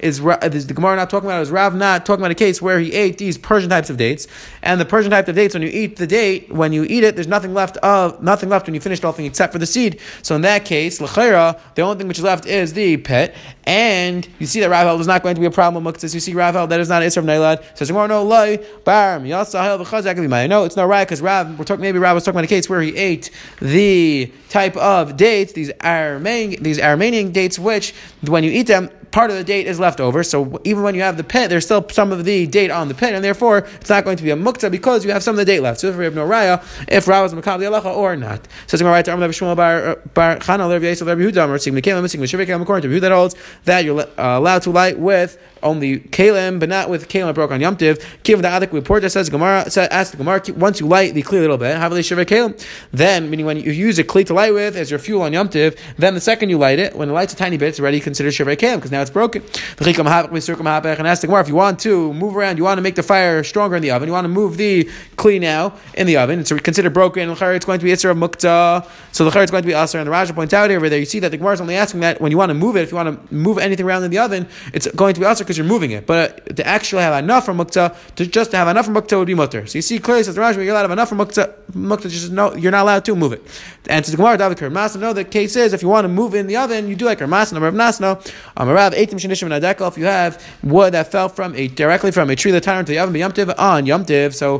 is 0.00 0.20
the 0.66 0.74
Gemara 0.74 0.96
not 0.96 1.10
talking 1.10 1.28
about? 1.28 1.42
Is 1.42 1.50
Rav 1.50 1.74
not 1.74 2.06
talking 2.06 2.22
about 2.22 2.30
a 2.30 2.36
case 2.36 2.62
where 2.62 2.78
he 2.78 2.92
ate 2.92 3.18
these 3.18 3.38
Persian 3.38 3.70
types 3.70 3.90
of 3.90 3.96
dates? 3.96 4.26
And 4.62 4.80
the 4.80 4.84
Persian 4.84 5.10
type 5.10 5.26
of 5.26 5.34
dates, 5.34 5.54
when 5.54 5.62
you 5.62 5.70
eat 5.72 5.96
the 5.96 6.06
date, 6.06 6.52
when 6.52 6.72
you 6.72 6.84
eat 6.84 7.02
it, 7.02 7.16
there's 7.16 7.26
nothing 7.26 7.52
left 7.52 7.76
of 7.78 8.22
nothing 8.22 8.48
left 8.48 8.66
when 8.66 8.74
you 8.74 8.80
finish 8.80 9.00
the 9.00 9.08
whole 9.08 9.12
thing 9.12 9.26
except 9.26 9.52
for 9.52 9.58
the 9.58 9.66
seed. 9.66 10.00
So 10.22 10.36
in 10.36 10.42
that 10.42 10.64
case, 10.64 11.00
lechera, 11.00 11.58
the 11.74 11.82
only 11.82 11.98
thing 11.98 12.06
which 12.06 12.18
is 12.18 12.24
left 12.24 12.46
is 12.46 12.72
the 12.72 12.96
pit. 12.98 13.34
And 13.64 14.26
you 14.38 14.46
see 14.46 14.60
that 14.60 14.70
Rav 14.70 15.00
is 15.00 15.06
not 15.06 15.22
going 15.22 15.34
to 15.34 15.40
be 15.40 15.46
a 15.46 15.50
problem 15.50 15.84
muktzas. 15.84 16.14
You 16.14 16.20
see 16.20 16.34
Rav 16.34 16.68
that 16.68 16.80
is 16.80 16.88
not 16.88 17.02
Isra 17.02 17.18
of 17.18 17.24
Nailad. 17.24 17.76
Says 17.76 17.88
Gemara 17.88 18.08
no 18.08 18.22
loy 18.22 18.58
bar 18.84 19.18
No, 19.18 19.40
it's 19.40 20.76
not 20.76 20.88
right 20.88 21.06
because 21.06 21.20
Rav. 21.20 21.58
We're 21.58 21.64
talking 21.64 21.82
maybe 21.82 21.98
Rav 21.98 22.14
was 22.14 22.24
talking 22.24 22.36
about 22.36 22.44
a 22.44 22.48
case 22.48 22.68
where 22.68 22.80
he 22.82 22.96
ate 22.96 23.30
the 23.60 24.32
type 24.48 24.76
of 24.76 25.16
dates, 25.16 25.52
these 25.52 25.72
Armenian 25.82 26.62
these 26.62 26.80
Armenian 26.80 27.32
dates, 27.32 27.58
which 27.58 27.94
when 28.22 28.44
you 28.44 28.50
eat 28.50 28.66
them 28.68 28.90
part 29.12 29.30
of 29.30 29.36
the 29.36 29.44
date 29.44 29.66
is 29.66 29.78
left 29.78 30.00
over. 30.00 30.24
So 30.24 30.60
even 30.64 30.82
when 30.82 30.94
you 30.94 31.02
have 31.02 31.16
the 31.16 31.24
pit, 31.24 31.50
there's 31.50 31.64
still 31.64 31.88
some 31.90 32.10
of 32.10 32.24
the 32.24 32.46
date 32.46 32.70
on 32.70 32.88
the 32.88 32.94
pit, 32.94 33.14
and 33.14 33.22
therefore 33.22 33.58
it's 33.80 33.90
not 33.90 34.04
going 34.04 34.16
to 34.16 34.22
be 34.22 34.30
a 34.30 34.36
mukta 34.36 34.70
because 34.70 35.04
you 35.04 35.12
have 35.12 35.22
some 35.22 35.34
of 35.34 35.38
the 35.38 35.44
date 35.44 35.60
left. 35.60 35.80
So 35.80 35.88
if 35.88 35.96
we 35.96 36.04
have 36.04 36.14
no 36.14 36.26
raya, 36.26 36.62
if 36.88 37.06
Ra 37.06 37.22
was 37.22 37.32
makabli 37.32 37.70
alacha 37.70 37.94
or 37.94 38.16
not. 38.16 38.44
So 38.66 38.74
it's 38.74 38.82
going 38.82 39.04
to 39.04 39.10
to 39.10 39.16
Shmuel 39.16 39.56
bar 39.56 39.96
bar 40.14 40.36
Chana 40.38 40.68
Levi 40.68 40.86
Yisrael 40.86 41.06
Levi 41.16 41.30
Yehuda 41.30 41.48
or 41.48 41.58
Sigma 41.58 41.80
Kalim 41.80 42.08
Sigma 42.08 42.26
Shivik 42.26 42.60
according 42.60 42.88
to 42.88 42.94
who 42.94 43.00
that 43.00 43.12
holds 43.12 43.36
that 43.64 43.84
you're 43.84 44.00
uh, 44.00 44.38
allowed 44.38 44.62
to 44.62 44.70
light 44.70 44.98
with 44.98 45.38
only 45.62 46.00
kalim, 46.00 46.58
but 46.58 46.68
not 46.68 46.90
with 46.90 47.08
kalim 47.08 47.34
broke 47.34 47.50
on 47.50 47.60
Yom 47.60 47.76
Tiv. 47.76 47.98
The 48.24 48.34
adik 48.34 48.72
report 48.72 49.02
that 49.02 49.10
says 49.10 49.28
Gemara 49.28 49.66
ask 49.90 50.10
the 50.10 50.16
Gemara 50.16 50.42
once 50.56 50.80
you 50.80 50.86
light 50.86 51.14
the 51.14 51.22
kli 51.22 51.38
a 51.38 51.40
little 51.40 51.58
bit, 51.58 51.76
have 51.76 51.92
a 51.92 51.96
kalim. 51.96 52.60
Then, 52.90 53.30
meaning 53.30 53.46
when 53.46 53.56
you 53.56 53.72
use 53.72 53.98
a 53.98 54.04
kli 54.04 54.26
to 54.26 54.34
light 54.34 54.54
with 54.54 54.76
as 54.76 54.90
your 54.90 54.98
fuel 54.98 55.22
on 55.22 55.32
Yom 55.32 55.48
Tiv, 55.48 55.76
then 55.96 56.14
the 56.14 56.20
second 56.20 56.50
you 56.50 56.58
light 56.58 56.78
it, 56.78 56.94
when 56.96 57.08
it 57.08 57.12
lights 57.12 57.32
a 57.32 57.36
tiny 57.36 57.56
bit, 57.56 57.68
it's 57.70 57.80
already 57.80 58.00
considered 58.00 58.32
shiva 58.32 58.56
kalim 58.56 58.76
because 58.76 58.90
now 58.90 59.00
it's 59.00 59.10
broken. 59.10 59.42
And 59.42 59.88
ask 59.88 61.20
the 61.20 61.26
Gemara 61.26 61.40
if 61.40 61.48
you 61.48 61.54
want 61.54 61.80
to 61.80 62.12
move 62.14 62.36
around, 62.36 62.58
you 62.58 62.64
want 62.64 62.78
to 62.78 62.82
make 62.82 62.94
the 62.94 63.02
fire 63.02 63.44
stronger 63.44 63.76
in 63.76 63.82
the 63.82 63.90
oven, 63.90 64.08
you 64.08 64.12
want 64.12 64.24
to 64.24 64.28
move 64.28 64.56
the 64.56 64.88
kli 65.22 65.40
now 65.40 65.74
in 65.94 66.06
the 66.06 66.16
oven, 66.16 66.40
it's 66.40 66.52
considered 66.52 66.92
broken. 66.92 67.30
It's 67.30 67.64
going 67.64 67.78
to 67.78 67.84
be 67.84 67.92
Isra 67.92 68.18
Mukta, 68.18 68.86
so 69.12 69.28
the 69.28 69.40
is 69.40 69.50
going 69.50 69.62
to 69.62 69.66
be 69.66 69.72
Asr. 69.72 69.96
And 69.96 70.06
the 70.06 70.10
Raja 70.10 70.34
points 70.34 70.52
out 70.52 70.70
over 70.70 70.88
there, 70.88 70.98
you 70.98 71.04
see 71.04 71.20
that 71.20 71.30
the 71.30 71.36
Gemara 71.36 71.54
is 71.54 71.60
only 71.60 71.76
asking 71.76 72.00
that 72.00 72.20
when 72.20 72.32
you 72.32 72.38
want 72.38 72.50
to 72.50 72.54
move 72.54 72.76
it, 72.76 72.82
if 72.82 72.90
you 72.90 72.96
want 72.96 73.28
to 73.28 73.34
move 73.34 73.58
anything 73.58 73.86
around 73.86 74.02
in 74.04 74.10
the 74.10 74.18
oven, 74.18 74.48
it's 74.72 74.86
going 74.92 75.14
to 75.14 75.20
be 75.20 75.26
Asr 75.26 75.40
because 75.40 75.56
you're 75.56 75.66
moving 75.66 75.92
it. 75.92 76.06
But 76.06 76.56
to 76.56 76.66
actually 76.66 77.02
have 77.02 77.22
enough 77.22 77.46
for 77.46 77.54
mukta, 77.54 77.96
to 78.16 78.26
just 78.26 78.50
to 78.50 78.56
have 78.56 78.68
enough 78.68 78.86
for 78.86 78.92
mukta 78.92 79.18
would 79.18 79.26
be 79.26 79.34
mutter. 79.34 79.66
So 79.66 79.78
you 79.78 79.82
see 79.82 79.98
clearly 79.98 80.24
says 80.24 80.34
the 80.34 80.40
Rashi, 80.40 80.56
you're 80.56 80.70
allowed 80.70 80.82
to 80.82 80.88
have 80.88 80.98
enough 80.98 81.08
for 81.08 81.16
mukta, 81.16 81.52
mukta 81.72 82.10
just 82.10 82.32
no, 82.32 82.54
you're 82.54 82.72
not 82.72 82.82
allowed 82.82 83.04
to 83.04 83.14
move 83.14 83.32
it. 83.32 83.42
And 83.88 84.04
to 84.04 84.10
the 84.10 84.16
Gemara, 84.16 84.38
David 84.38 84.58
Kermas, 84.58 84.98
no, 84.98 85.12
the 85.12 85.24
case 85.24 85.56
is 85.56 85.72
if 85.72 85.82
you 85.82 85.88
want 85.88 86.04
to 86.04 86.08
move 86.08 86.34
in 86.34 86.46
the 86.46 86.56
oven, 86.56 86.88
you 86.88 86.96
do 86.96 87.04
like 87.04 87.18
Kermas, 87.18 87.52
number 87.52 87.68
of 87.68 87.74
Nasno, 87.74 88.20
Amarav, 88.56 88.88
um, 88.88 88.92
eitim 88.92 89.14
shenishim 89.14 89.48
nadekal, 89.48 89.88
if 89.88 89.98
you 89.98 90.04
have 90.04 90.42
wood 90.62 90.94
that 90.94 91.10
fell 91.10 91.28
from 91.28 91.54
a 91.54 91.68
directly 91.68 92.10
from 92.10 92.30
a 92.30 92.36
tree 92.36 92.50
that 92.52 92.62
turned 92.62 92.80
into 92.80 92.92
the 92.92 92.98
oven, 92.98 93.12
be 93.12 93.20
yomtiv 93.20 93.52
on 93.58 93.84
yomtiv, 93.86 94.34
so 94.34 94.58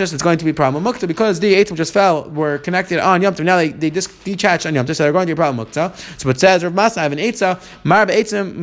Pashas 0.00 0.14
it's 0.14 0.22
going 0.22 0.38
to 0.38 0.44
be 0.44 0.52
problem 0.52 0.82
mukta 0.82 1.06
because 1.06 1.40
the 1.40 1.54
eitim 1.54 1.76
just 1.76 1.92
fell 1.92 2.28
were 2.30 2.58
connected 2.58 2.98
on 2.98 3.20
yomtiv. 3.20 3.44
Now 3.44 3.56
they, 3.56 3.68
they 3.68 3.90
detached 3.90 4.66
on 4.66 4.74
yomtiv, 4.74 4.96
so 4.96 5.02
they're 5.02 5.12
going 5.12 5.26
to 5.26 5.34
be 5.34 5.36
problem 5.36 5.66
mukta. 5.66 5.94
So 6.18 6.30
it 6.30 6.40
says 6.40 6.64
Rav 6.64 6.72
Masa, 6.72 6.98
I 6.98 7.02
have 7.02 7.12
an 7.12 7.18
eitzah, 7.18 7.62
mar 7.84 8.06
be'etzim 8.06 8.54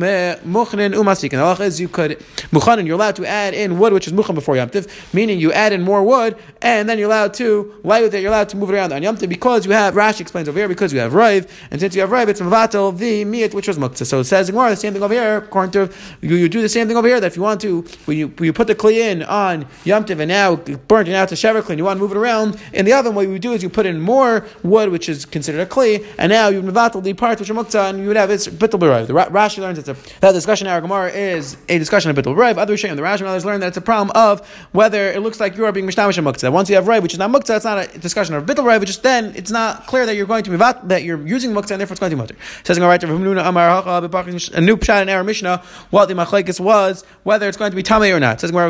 muchnin 0.42 0.94
umasik. 0.94 1.32
And 1.32 1.58
the 1.58 1.64
is 1.64 1.80
you 1.80 1.88
could, 1.88 2.18
muchanin, 2.50 2.86
you're 2.86 2.96
allowed 2.96 3.16
to 3.16 3.26
add 3.26 3.54
in 3.54 3.78
wood, 3.78 3.92
which 3.92 4.06
is 4.06 4.12
muchan 4.12 4.34
before 4.34 4.56
yomtiv, 4.56 4.88
meaning 5.14 5.38
you 5.38 5.52
add 5.52 5.72
in 5.72 5.82
more 5.82 6.02
wood, 6.02 6.36
and 6.60 6.88
then 6.88 6.98
you're 6.98 7.08
allowed 7.08 7.34
to 7.34 7.74
light 7.84 8.02
with 8.02 8.14
it, 8.14 8.22
you're 8.22 8.32
allowed 8.32 8.48
to 8.48 8.56
move 8.56 8.70
it 8.70 8.74
around 8.74 8.92
on 8.92 9.02
yomtiv 9.02 9.28
because 9.28 9.64
you 9.64 9.72
have, 9.72 9.94
Rashi 9.94 10.20
explains 10.20 10.48
over 10.48 10.58
here, 10.58 10.68
because 10.68 10.92
you 10.92 10.98
have 10.98 11.12
Raiv, 11.12 11.48
and 11.70 11.80
since 11.80 11.94
you 11.94 12.00
have 12.00 12.10
Raiv, 12.10 12.28
it's 12.28 12.40
Mavatal, 12.40 12.96
the 12.96 13.24
Miyat, 13.24 13.54
which 13.54 13.68
was 13.68 13.78
Mukta. 13.78 14.04
So 14.04 14.20
it 14.20 14.24
says 14.24 14.48
the 14.48 14.74
same 14.74 14.92
thing 14.92 15.02
over 15.02 15.14
here, 15.14 15.38
according 15.38 15.72
to, 15.72 15.94
you, 16.20 16.34
you 16.34 16.48
do 16.48 16.60
the 16.62 16.68
same 16.68 16.88
thing 16.88 16.96
over 16.96 17.06
here, 17.06 17.20
that 17.20 17.28
if 17.28 17.36
you 17.36 17.42
want 17.42 17.60
to, 17.60 17.82
when 18.06 18.16
you, 18.16 18.28
when 18.28 18.46
you 18.46 18.52
put 18.52 18.66
the 18.66 18.74
Kli 18.74 18.94
in 18.94 19.22
on 19.22 19.64
yomtiv, 19.84 20.18
and 20.18 20.28
now 20.28 20.56
burnt 20.56 21.08
it 21.08 21.14
out 21.14 21.27
to 21.28 21.34
Shever 21.34 21.62
clean, 21.62 21.78
you 21.78 21.84
want 21.84 21.98
to 21.98 22.02
move 22.02 22.12
it 22.12 22.16
around, 22.16 22.60
in 22.72 22.84
the 22.84 22.92
oven, 22.92 23.14
what 23.14 23.28
you 23.28 23.38
do 23.38 23.52
is 23.52 23.62
you 23.62 23.68
put 23.68 23.86
in 23.86 24.00
more 24.00 24.46
wood, 24.62 24.90
which 24.90 25.08
is 25.08 25.24
considered 25.24 25.60
a 25.60 25.66
Kli, 25.66 26.04
and 26.18 26.30
now 26.30 26.48
you 26.48 26.62
Mavatal 26.62 27.02
the 27.02 27.14
parts 27.14 27.40
which 27.40 27.50
are 27.50 27.54
Mukta, 27.54 27.90
and 27.90 28.00
you 28.00 28.08
would 28.08 28.16
have 28.16 28.30
it's 28.30 28.48
Bittul 28.48 28.80
B'Raiv. 28.80 29.06
The 29.06 29.14
Rashi 29.14 29.58
learns 29.58 29.78
it's 29.78 29.88
a, 29.88 29.96
that 30.20 30.32
discussion 30.32 30.66
our 30.66 30.80
Gemara 30.80 31.10
is 31.10 31.56
a 31.68 31.78
discussion 31.78 32.10
of 32.10 32.16
Bittul 32.16 32.34
B'Raiv. 32.36 32.58
Other 32.58 32.74
Rishayim, 32.74 32.96
the 32.96 33.02
Rashi 33.02 33.22
others 33.22 33.44
learn 33.44 33.60
that 33.60 33.68
it's 33.68 33.76
a 33.76 33.82
problem 33.82 34.10
of 34.14 34.46
whether 34.72 35.10
it 35.10 35.22
looks 35.22 35.40
like 35.40 35.56
you 35.56 35.64
are 35.64 35.72
being 35.72 35.86
Mishnamish 35.86 36.22
Mukta. 36.22 36.52
Once 36.52 36.68
you 36.68 36.76
have 36.76 36.84
Raiv, 36.84 37.02
which 37.02 37.12
is 37.12 37.18
not 37.18 37.30
Mukta, 37.30 37.56
it's 37.56 37.64
not 37.64 37.94
a 37.94 37.98
discussion 37.98 38.34
of 38.34 38.44
Bittul 38.44 38.80
which 38.80 38.90
is 38.90 38.98
then 38.98 39.32
it's 39.36 39.50
not 39.50 39.86
clear 39.86 40.06
that 40.06 40.16
you're 40.16 40.26
going 40.26 40.44
to 40.44 40.50
Mivat, 40.50 40.88
that 40.88 41.02
you're 41.02 41.26
using 41.26 41.52
Mukta, 41.52 41.72
and 41.72 41.80
therefore 41.80 41.94
it's 41.94 42.00
going 42.00 42.10
to 42.10 42.16
be 42.16 42.20
Mutter. 42.20 42.36
Says 42.64 42.76
a 42.78 42.80
new 42.80 44.76
pshat 44.76 45.02
in 45.02 45.08
our 45.08 45.24
Mishnah, 45.24 45.62
what 45.90 46.06
the 46.06 46.14
Machlekes 46.14 46.60
was, 46.60 47.04
whether 47.22 47.48
it's 47.48 47.56
going 47.56 47.70
to 47.70 47.76
be 47.76 47.82
Tameh 47.82 48.14
or 48.14 48.20
not. 48.20 48.40
Says 48.40 48.52
we're 48.52 48.68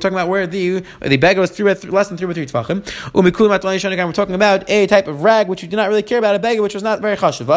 talking 0.00 0.14
about 0.14 0.28
where 0.28 0.46
the 0.46 0.77
the 1.00 1.16
beggar 1.16 1.40
was 1.40 1.50
three, 1.50 1.72
less 1.72 2.08
than 2.08 2.16
three 2.16 2.26
by 2.26 2.32
three 2.32 2.46
tvachim. 2.46 2.84
We're 3.14 4.12
talking 4.12 4.34
about 4.34 4.68
a 4.70 4.86
type 4.86 5.08
of 5.08 5.22
rag 5.22 5.48
which 5.48 5.62
you 5.62 5.68
do 5.68 5.76
not 5.76 5.88
really 5.88 6.02
care 6.02 6.18
about, 6.18 6.34
a 6.34 6.38
beggar 6.38 6.62
which 6.62 6.74
was 6.74 6.82
not 6.82 7.00
very 7.00 7.16
chashuv. 7.16 7.48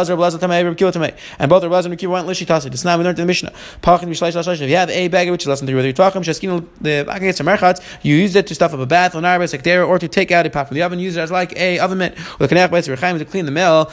And 1.39 1.49
both 1.49 1.63
Rabbi 1.63 1.77
and 1.77 1.91
Rabbi 1.91 2.07
went 2.07 2.27
lishitasi. 2.27 2.67
It's 2.67 2.85
now 2.85 2.97
we 2.97 3.03
learned 3.03 3.19
in 3.19 3.23
the 3.23 3.27
Mishnah. 3.27 3.51
If 3.83 4.69
you 4.69 4.75
have 4.75 4.89
a 4.89 5.07
beggar 5.07 5.31
which 5.31 5.43
is 5.43 5.47
less 5.47 5.59
than 5.59 5.67
three 5.67 5.79
or 5.79 5.81
three 5.81 5.93
sheskin 5.93 6.67
the 6.79 7.05
against 7.11 7.39
a 7.39 7.75
you 8.01 8.15
use 8.15 8.35
it 8.35 8.47
to 8.47 8.55
stuff 8.55 8.73
up 8.73 8.79
a 8.79 8.85
bath, 8.85 9.15
on 9.15 9.25
an 9.25 9.39
arbes, 9.39 9.53
or 9.87 9.99
to 9.99 10.07
take 10.07 10.31
out 10.31 10.45
a 10.45 10.49
pot 10.49 10.67
from 10.67 10.75
the 10.75 10.83
oven. 10.83 10.99
Use 10.99 11.17
it 11.17 11.21
as 11.21 11.31
like 11.31 11.55
a 11.57 11.79
oven 11.79 11.97
mitt 11.97 12.17
with 12.39 12.51
a 12.51 12.55
to 12.55 13.25
clean 13.25 13.45
the 13.45 13.51
mill. 13.51 13.91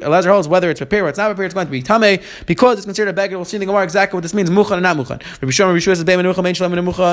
Elazar 0.00 0.30
holds 0.30 0.48
whether 0.48 0.70
it's 0.70 0.80
prepared 0.80 1.04
or 1.04 1.08
it's 1.08 1.18
not 1.18 1.28
prepared, 1.28 1.46
it's 1.46 1.54
going 1.54 1.66
to 1.66 1.70
be 1.70 1.82
tame 1.82 2.20
because 2.46 2.78
it's 2.78 2.86
considered 2.86 3.10
a 3.10 3.12
beggar. 3.12 3.36
We'll 3.36 3.44
see 3.44 3.56
in 3.56 3.60
the 3.60 3.66
Gemara 3.66 3.84
exactly 3.84 4.16
what 4.16 4.22
this 4.22 4.34
means, 4.34 4.50
muchan 4.50 4.72
and 4.72 4.82
not 4.82 4.96
muchan. 4.96 5.22
Rabbi 5.40 5.50
Shimon, 5.50 5.74
Rabbi 5.74 5.80
Shua 5.80 5.96
says, 5.96 6.04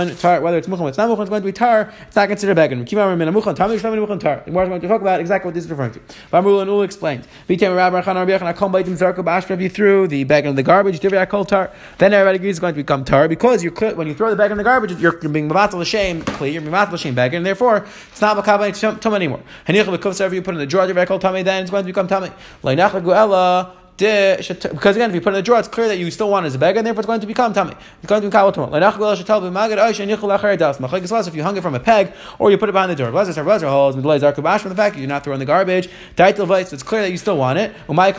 Menuchan, 0.06 0.20
tar. 0.20 0.42
Whether 0.42 0.58
it's 0.58 0.68
muchan 0.68 0.88
it's 0.90 0.98
not 0.98 1.10
muchan, 1.10 1.22
it's 1.22 1.30
going 1.30 1.42
to 1.42 1.46
be 1.46 1.52
tar. 1.52 1.94
It's 2.08 2.16
not 2.16 2.28
considered 2.28 2.54
a 2.54 2.56
beggar. 2.56 2.84
Kiva 2.84 3.02
menuchan, 3.02 3.56
tame 3.56 3.78
shalom 3.78 3.98
menuchan, 3.98 4.20
tar. 4.20 4.42
The 4.46 4.52
Gemara 4.52 4.64
is 4.64 4.70
going 4.70 4.82
to 4.82 4.88
talk 4.88 5.02
about 5.02 5.20
exactly 5.20 5.48
what 5.48 5.54
this 5.56 5.66
is 5.66 5.70
referring 5.70 5.94
to. 5.94 6.00
Vamrul 6.32 6.62
and 6.62 6.70
Ul 6.70 6.84
explains. 6.84 7.26
Vitem 7.48 7.76
Rabbi 7.76 8.02
Chan 8.02 8.16
Rabbi 8.16 8.38
Chan 8.38 8.54
Akom 8.54 8.72
Baitim 8.72 8.98
Zarko 8.98 9.62
you 9.62 9.70
threw 9.70 10.08
the 10.08 10.24
bag 10.24 10.46
in 10.46 10.56
the 10.56 10.64
garbage. 10.64 11.00
Divya 11.00 11.28
Kol 11.30 11.46
tar. 11.46 11.72
Then 11.98 12.14
everybody 12.14 12.38
agrees 12.38 12.52
it's 12.52 12.60
going 12.60 12.74
to 12.74 12.78
become 12.78 13.04
tar 13.04 13.28
because 13.28 13.64
you 13.64 13.72
when 13.72 14.08
you 14.08 14.14
throw 14.14 14.30
the 14.30 14.36
bag 14.36 14.52
in 14.52 14.58
the 14.58 14.64
garbage, 14.64 14.92
you're, 15.00 15.14
being 15.30 15.50
mavatal 15.50 15.80
l'shem, 15.80 16.18
you're 16.46 16.62
mavatal 16.62 16.94
l'shem 16.94 17.16
bag, 17.16 17.34
and 17.34 17.46
therefore 17.46 17.86
it's 18.10 18.22
not 18.22 18.38
makabel 18.38 19.00
tum 19.00 19.14
anymore. 19.14 19.42
Haniach 19.68 19.86
b'kuf 19.86 20.34
you 20.34 20.42
put 20.42 20.54
in 20.54 20.60
the 20.60 20.66
drawer, 20.66 20.86
divya 20.86 21.08
Kol 21.08 21.20
tame, 21.20 21.44
then 21.44 21.64
it's 21.64 21.72
going 21.72 21.84
to 21.84 21.88
become 21.88 22.08
tame. 22.08 22.32
Leinach 22.64 22.92
guela 22.92 23.77
because 23.98 24.96
again, 24.96 25.10
if 25.10 25.16
you 25.16 25.22
put 25.22 25.34
it 25.34 25.38
in 25.38 25.40
the 25.40 25.42
drawer, 25.42 25.58
it's 25.58 25.68
clear 25.68 25.88
that 25.88 25.98
you 25.98 26.12
still 26.12 26.30
want 26.30 26.46
it 26.46 26.48
as 26.48 26.56
a 26.56 26.60
bag, 26.60 26.78
and 26.78 26.86
therefore 26.86 27.00
it's 27.00 27.08
going 27.08 27.20
to 27.20 27.26
become 27.26 27.52
tummy. 27.52 27.74
It's 27.98 28.08
going 28.08 28.22
to 28.22 28.28
be 28.28 28.32
kabel 28.32 28.52
tomorrow. 28.52 28.76
If 31.28 31.36
you 31.36 31.44
hung 31.44 31.58
it 31.58 31.64
from 31.64 31.74
a 31.74 31.80
peg, 31.80 32.14
or 32.38 32.52
you 32.52 32.60
put 32.60 32.70
it 32.70 32.74
behind 32.74 32.92
the 32.92 32.96
door. 32.96 33.08
From 33.08 33.26
the 33.26 34.76
fact 34.76 34.94
that 34.94 34.98
you're 34.98 35.08
not 35.08 35.24
throwing 35.24 35.40
the 35.40 35.46
garbage. 35.46 35.90
It's 36.18 36.84
clear 36.84 37.02
that 37.02 37.12
you 37.12 37.18
still 37.18 37.38
want 37.38 37.58
it. 37.58 37.74
And 37.88 37.98
why 37.98 38.12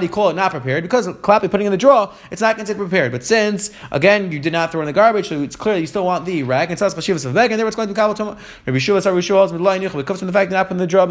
do 0.00 0.06
you 0.06 0.12
call 0.12 0.30
it 0.30 0.34
not 0.34 0.50
prepared? 0.52 0.82
Because 0.82 1.06
klapi 1.08 1.50
putting 1.50 1.66
in 1.66 1.72
the 1.72 1.76
drawer, 1.76 2.14
it's 2.30 2.40
not 2.40 2.56
considered 2.56 2.78
prepared. 2.78 3.12
But 3.12 3.24
since 3.24 3.70
again 3.90 4.32
you 4.32 4.38
did 4.38 4.54
not 4.54 4.72
throw 4.72 4.80
in 4.80 4.86
the 4.86 4.92
garbage, 4.94 5.28
so 5.28 5.42
it's 5.42 5.56
clear 5.56 5.74
that 5.74 5.82
you 5.82 5.86
still 5.86 6.06
want 6.06 6.24
the 6.24 6.42
rag, 6.44 6.70
and 6.70 6.80
and 6.80 6.94
therefore 6.96 7.66
it's 7.66 7.76
going 7.76 7.88
to 7.88 7.94
be 7.94 7.96
kabel 7.96 8.14
tomorrow. 8.14 8.38
Rabbi 8.64 8.78
Shua, 8.78 9.00
Rabbi 9.00 9.20
Shua 9.20 9.46
holds 9.46 9.52
it 9.52 10.06
comes 10.06 10.18
from 10.20 10.28
the 10.28 10.32
fact 10.32 10.50
that 10.50 10.56
not 10.56 10.68
putting 10.68 10.78
the 10.78 10.86
drawer. 10.86 11.06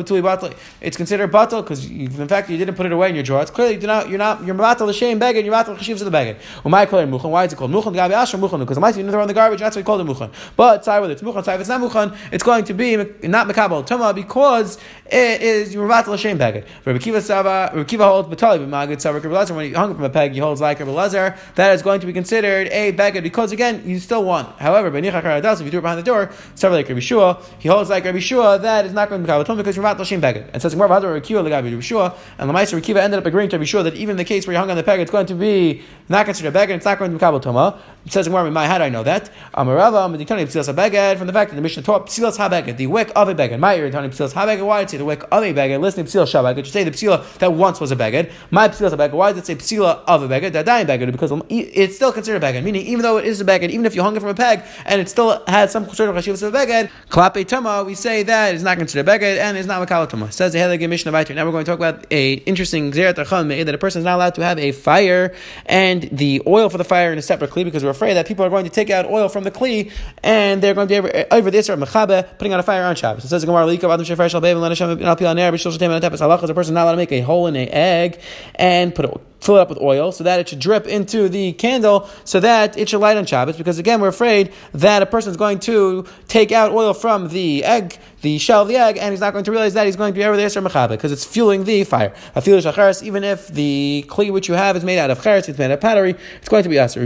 It's 0.81 0.97
considered 0.97 1.31
battle 1.31 1.61
because 1.61 1.85
in 1.85 2.27
fact 2.27 2.38
fact 2.39 2.47
that 2.47 2.53
you 2.53 2.59
didn't 2.59 2.75
put 2.75 2.85
it 2.85 2.91
away 2.91 3.09
in 3.09 3.15
your 3.15 3.23
drawer, 3.23 3.41
it's 3.41 3.51
clearly 3.51 3.75
you 3.75 3.87
not, 3.87 4.09
you're 4.09 4.17
not 4.17 4.43
you're 4.43 4.55
matal 4.55 4.87
the 4.87 4.93
shame 4.93 5.19
beggar, 5.19 5.39
you're 5.39 5.53
matal 5.53 5.75
chashivs 5.75 6.01
of 6.01 6.11
the. 6.11 6.35
Well, 6.63 6.71
my 6.71 6.85
call 6.85 6.99
muchan. 7.05 7.29
Why 7.29 7.45
is 7.45 7.53
it 7.53 7.55
called 7.55 7.71
muchan? 7.71 7.93
Gabi 7.93 8.11
asher 8.11 8.37
muchan 8.37 8.59
because 8.59 8.79
might 8.79 8.95
you 8.95 9.09
throw 9.09 9.21
in 9.21 9.27
the 9.27 9.33
garbage. 9.33 9.59
That's 9.59 9.75
why 9.75 9.81
we 9.81 9.85
call 9.85 9.99
it 9.99 10.07
muchan. 10.07 10.31
But 10.55 10.85
sorry 10.85 11.01
whether 11.01 11.13
it's 11.13 11.21
muchan, 11.21 11.43
sorry 11.43 11.55
if 11.55 11.61
it's 11.61 11.69
not 11.69 11.81
muchan, 11.81 12.17
it's 12.31 12.43
going 12.43 12.63
to 12.65 12.73
be 12.73 12.95
not 12.95 13.47
mekabel 13.47 13.87
tuma 13.87 14.13
because 14.13 14.77
it 15.05 15.41
is 15.41 15.73
you're 15.73 15.87
matal 15.87 16.17
shame 16.17 16.37
beggar. 16.37 16.63
Rabbi 16.85 16.99
Kiva 16.99 17.21
Sava, 17.21 17.71
Rabbi 17.73 17.83
Kiva 17.83 18.05
holds 18.05 18.29
batali 18.29 18.59
b'magid 18.59 19.01
Sava 19.01 19.19
Rabbi 19.19 19.53
when 19.53 19.65
he 19.65 19.73
hung 19.73 19.93
from 19.93 20.03
a 20.03 20.09
peg, 20.09 20.33
he 20.33 20.39
holds 20.39 20.61
like 20.61 20.79
Rabbi. 20.79 21.35
That 21.55 21.73
is 21.73 21.81
going 21.81 21.99
to 22.01 22.07
be 22.07 22.13
considered 22.13 22.67
a 22.67 22.91
beggar 22.91 23.21
because 23.21 23.51
again 23.51 23.83
you 23.85 23.99
still 23.99 24.23
want. 24.23 24.59
However, 24.59 24.91
benichach 24.91 25.59
if 25.59 25.65
you 25.65 25.71
do 25.71 25.79
it 25.79 25.81
behind 25.81 25.99
the 25.99 26.03
door, 26.03 26.31
Sava 26.55 26.75
like 26.75 26.87
Rabbi 26.87 26.99
Shua, 26.99 27.41
he 27.59 27.69
holds 27.69 27.89
like 27.89 28.05
Rabbi 28.05 28.19
Shua 28.19 28.59
that 28.59 28.85
is 28.85 28.93
not 28.93 29.09
going 29.09 29.21
to 29.21 29.27
be 29.27 29.31
mekabel 29.31 29.45
tuma 29.45 29.57
because 29.57 29.75
you're 29.75 29.83
matal 29.83 30.05
shame 30.05 30.21
beggar. 30.21 30.49
And 30.53 30.61
says 30.61 30.75
more 30.75 30.87
Rabbi 30.87 31.19
Kiva 31.19 31.43
Rabbi 31.43 31.79
Shua 31.79 32.15
and 32.37 32.49
the 32.49 32.53
Meister 32.53 32.77
Rabbi 32.77 32.99
ended 32.99 33.19
up 33.19 33.25
agreeing 33.25 33.49
to 33.49 33.59
be 33.59 33.65
sure 33.65 33.83
that 33.83 33.95
even 33.95 34.17
the 34.17 34.25
case 34.25 34.45
where 34.45 34.53
you 34.53 34.59
hung 34.59 34.69
on 34.69 34.77
the 34.77 34.83
peg, 34.83 34.99
it's 34.99 35.11
going 35.11 35.25
to 35.27 35.35
be 35.35 35.81
not 36.07 36.25
considered 36.25 36.49
a 36.49 36.51
beggar, 36.51 36.73
it's 36.73 36.85
not 36.85 36.99
going 36.99 37.11
to 37.11 37.15
be 37.15 37.19
Kabbalah 37.19 37.41
Toma. 37.41 37.81
It 38.05 38.13
says 38.13 38.27
in 38.27 38.33
my 38.33 38.77
do 38.77 38.83
I 38.83 38.89
know 38.89 39.03
that? 39.03 39.29
Amarava, 39.53 40.09
Meditani 40.09 40.43
Psilas 40.43 40.73
Habeged, 40.73 41.17
from 41.17 41.27
the 41.27 41.33
fact 41.33 41.51
that 41.51 41.55
the 41.55 41.61
Mishnah 41.61 41.83
taught 41.83 42.07
Psilas 42.07 42.37
Habeged, 42.37 42.77
the 42.77 42.87
wick 42.87 43.11
of 43.15 43.27
a 43.27 43.35
beged. 43.35 43.59
My 43.59 43.77
Tani 43.89 44.09
Psilas 44.09 44.33
Habeged, 44.33 44.65
why 44.65 44.79
did 44.79 44.87
it 44.87 44.91
say 44.91 44.97
the 44.97 45.05
wick 45.05 45.23
of 45.31 45.43
a 45.43 45.53
beged? 45.53 45.81
Listening 45.81 46.05
Psilas 46.05 46.31
Shabeged, 46.31 46.57
you 46.57 46.63
say 46.65 46.83
the 46.83 46.91
Psila 46.91 47.37
that 47.39 47.53
once 47.53 47.79
was 47.79 47.91
a 47.91 47.95
beged. 47.95 48.31
My 48.51 48.69
Psilas 48.69 48.91
Habeged, 48.91 49.11
why 49.11 49.33
did 49.33 49.39
it 49.39 49.45
say 49.45 49.55
Psila 49.55 50.03
of 50.07 50.23
a 50.23 50.27
beged? 50.27 50.53
That 50.53 50.65
dying 50.65 50.87
beged, 50.87 51.11
because 51.11 51.31
um, 51.31 51.43
it's 51.49 51.95
still 51.97 52.11
considered 52.11 52.43
a 52.43 52.45
beged. 52.45 52.63
Meaning, 52.63 52.85
even 52.85 53.01
though 53.01 53.17
it 53.17 53.25
is 53.25 53.41
a 53.41 53.45
beged, 53.45 53.69
even 53.69 53.85
if 53.85 53.95
you 53.95 54.01
hung 54.01 54.15
it 54.15 54.21
from 54.21 54.29
a 54.29 54.33
peg 54.33 54.63
and 54.85 55.01
it 55.01 55.09
still 55.09 55.43
had 55.47 55.69
some 55.69 55.87
sort 55.93 56.09
of 56.09 56.15
chashivas 56.15 56.41
of 56.41 56.53
a 56.53 56.57
beged, 56.57 56.89
Klape 57.09 57.45
Tama, 57.47 57.83
we 57.83 57.95
say 57.95 58.23
that 58.23 58.55
it's 58.55 58.63
not 58.63 58.77
considered 58.77 59.07
a 59.07 59.19
beged 59.19 59.37
and 59.37 59.57
it's 59.57 59.67
not 59.67 59.85
Makalatama. 59.87 60.31
Says 60.31 60.53
the 60.53 60.59
Helig 60.59 60.87
Mishnah 60.89 61.11
Viter. 61.11 61.35
Now 61.35 61.45
we're 61.45 61.51
going 61.51 61.65
to 61.65 61.71
talk 61.71 61.79
about 61.79 62.05
a 62.11 62.33
interesting 62.33 62.91
Zerat 62.91 63.15
that 63.15 63.75
a 63.75 63.77
person 63.77 63.99
is 63.99 64.05
not 64.05 64.15
allowed 64.15 64.35
to 64.35 64.43
have 64.43 64.57
a 64.57 64.71
fire 64.71 65.35
and 65.65 66.03
the 66.11 66.41
oil 66.47 66.69
for 66.69 66.77
the 66.77 66.83
fire 66.83 67.11
in 67.11 67.17
a 67.17 67.21
separate 67.21 67.51
kli 67.51 67.65
because 67.65 67.83
we're 67.83 67.93
afraid 67.99 68.13
that 68.13 68.25
people 68.25 68.45
are 68.45 68.49
going 68.49 68.63
to 68.63 68.69
take 68.69 68.89
out 68.89 69.05
oil 69.05 69.27
from 69.27 69.43
the 69.43 69.51
kli 69.51 69.91
and 70.23 70.61
they're 70.61 70.73
going 70.73 70.87
to 70.87 71.01
be 71.01 71.25
over, 71.31 71.51
this 71.51 71.69
or 71.69 71.75
mechabe 71.75 72.37
putting 72.37 72.53
out 72.53 72.59
a 72.59 72.63
fire 72.63 72.83
on 72.83 72.95
Shabbos. 72.95 73.25
It 73.25 73.27
says 73.27 73.43
Gemara 73.43 73.65
Lika 73.65 73.89
Adam 73.89 74.05
Shefer 74.05 74.29
Shal 74.29 74.41
Bevin 74.41 74.61
Lanasham 74.61 75.03
Al 75.03 75.15
Pilan 75.17 75.35
Ner 75.35 75.51
Bishul 75.51 75.75
Shetem 75.77 76.13
is 76.13 76.21
a 76.21 76.53
person 76.53 76.73
not 76.73 76.83
allowed 76.83 76.91
to 76.91 76.97
make 76.97 77.11
a 77.11 77.21
hole 77.21 77.47
in 77.47 77.55
an 77.57 77.67
egg 77.69 78.21
and 78.55 78.95
put 78.95 79.05
it 79.05 79.21
fill 79.41 79.57
it 79.57 79.61
up 79.61 79.69
with 79.69 79.79
oil 79.79 80.11
so 80.11 80.23
that 80.23 80.39
it 80.39 80.49
should 80.49 80.59
drip 80.59 80.85
into 80.85 81.29
the 81.29 81.53
candle 81.53 82.09
so 82.23 82.39
that 82.39 82.77
it 82.77 82.89
should 82.89 82.99
light 82.99 83.17
on 83.17 83.25
Shabbos. 83.25 83.57
Because 83.57 83.79
again, 83.79 84.01
we're 84.01 84.09
afraid 84.09 84.53
that 84.73 85.01
a 85.01 85.05
person 85.05 85.31
is 85.31 85.37
going 85.37 85.59
to 85.59 86.05
take 86.27 86.51
out 86.51 86.71
oil 86.71 86.93
from 86.93 87.29
the 87.29 87.63
egg 87.63 87.97
the 88.21 88.37
shell 88.37 88.61
of 88.63 88.67
the 88.67 88.75
egg, 88.75 88.97
and 88.97 89.11
he's 89.11 89.21
not 89.21 89.33
going 89.33 89.45
to 89.45 89.51
realize 89.51 89.73
that 89.73 89.85
he's 89.85 89.95
going 89.95 90.13
to 90.13 90.17
be 90.17 90.25
over 90.25 90.35
there 90.35 90.49
mechabe 90.49 90.89
because 90.89 91.11
it's 91.11 91.25
fueling 91.25 91.63
the 91.63 91.83
fire. 91.83 92.13
A 92.35 92.41
feel 92.41 92.57
shakharis, 92.59 93.01
even 93.03 93.23
if 93.23 93.47
the 93.47 94.05
kli 94.07 94.31
which 94.31 94.47
you 94.47 94.55
have 94.55 94.75
is 94.75 94.83
made 94.83 94.99
out 94.99 95.09
of 95.09 95.21
cheres, 95.23 95.47
it's 95.47 95.57
made 95.57 95.65
out 95.65 95.71
of 95.71 95.81
pottery, 95.81 96.15
it's 96.39 96.49
going 96.49 96.63
to 96.63 96.69
be 96.69 96.77
aser. 96.77 96.99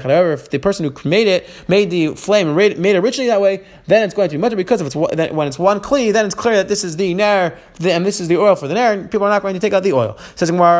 However, 0.00 0.32
if 0.32 0.50
the 0.50 0.58
person 0.58 0.84
who 0.84 1.08
made 1.08 1.28
it 1.28 1.48
made 1.68 1.90
the 1.90 2.14
flame 2.14 2.54
made 2.54 2.76
it 2.76 2.96
originally 2.96 3.28
that 3.28 3.40
way, 3.40 3.64
then 3.86 4.02
it's 4.02 4.14
going 4.14 4.28
to 4.28 4.36
be 4.36 4.40
mutter 4.40 4.56
because 4.56 4.80
if 4.80 4.86
it's 4.86 4.96
when 4.96 5.46
it's 5.46 5.58
one 5.58 5.80
kli, 5.80 6.12
then 6.12 6.26
it's 6.26 6.34
clear 6.34 6.56
that 6.56 6.68
this 6.68 6.82
is 6.84 6.96
the 6.96 7.14
nair 7.14 7.58
and 7.80 8.04
this 8.04 8.20
is 8.20 8.28
the 8.28 8.36
oil 8.36 8.56
for 8.56 8.66
the 8.66 8.74
nair, 8.74 8.92
and 8.92 9.10
people 9.10 9.26
are 9.26 9.30
not 9.30 9.42
going 9.42 9.54
to 9.54 9.60
take 9.60 9.72
out 9.72 9.82
the 9.84 9.92
oil. 9.92 10.18
Says 10.34 10.48
Similar, 10.48 10.70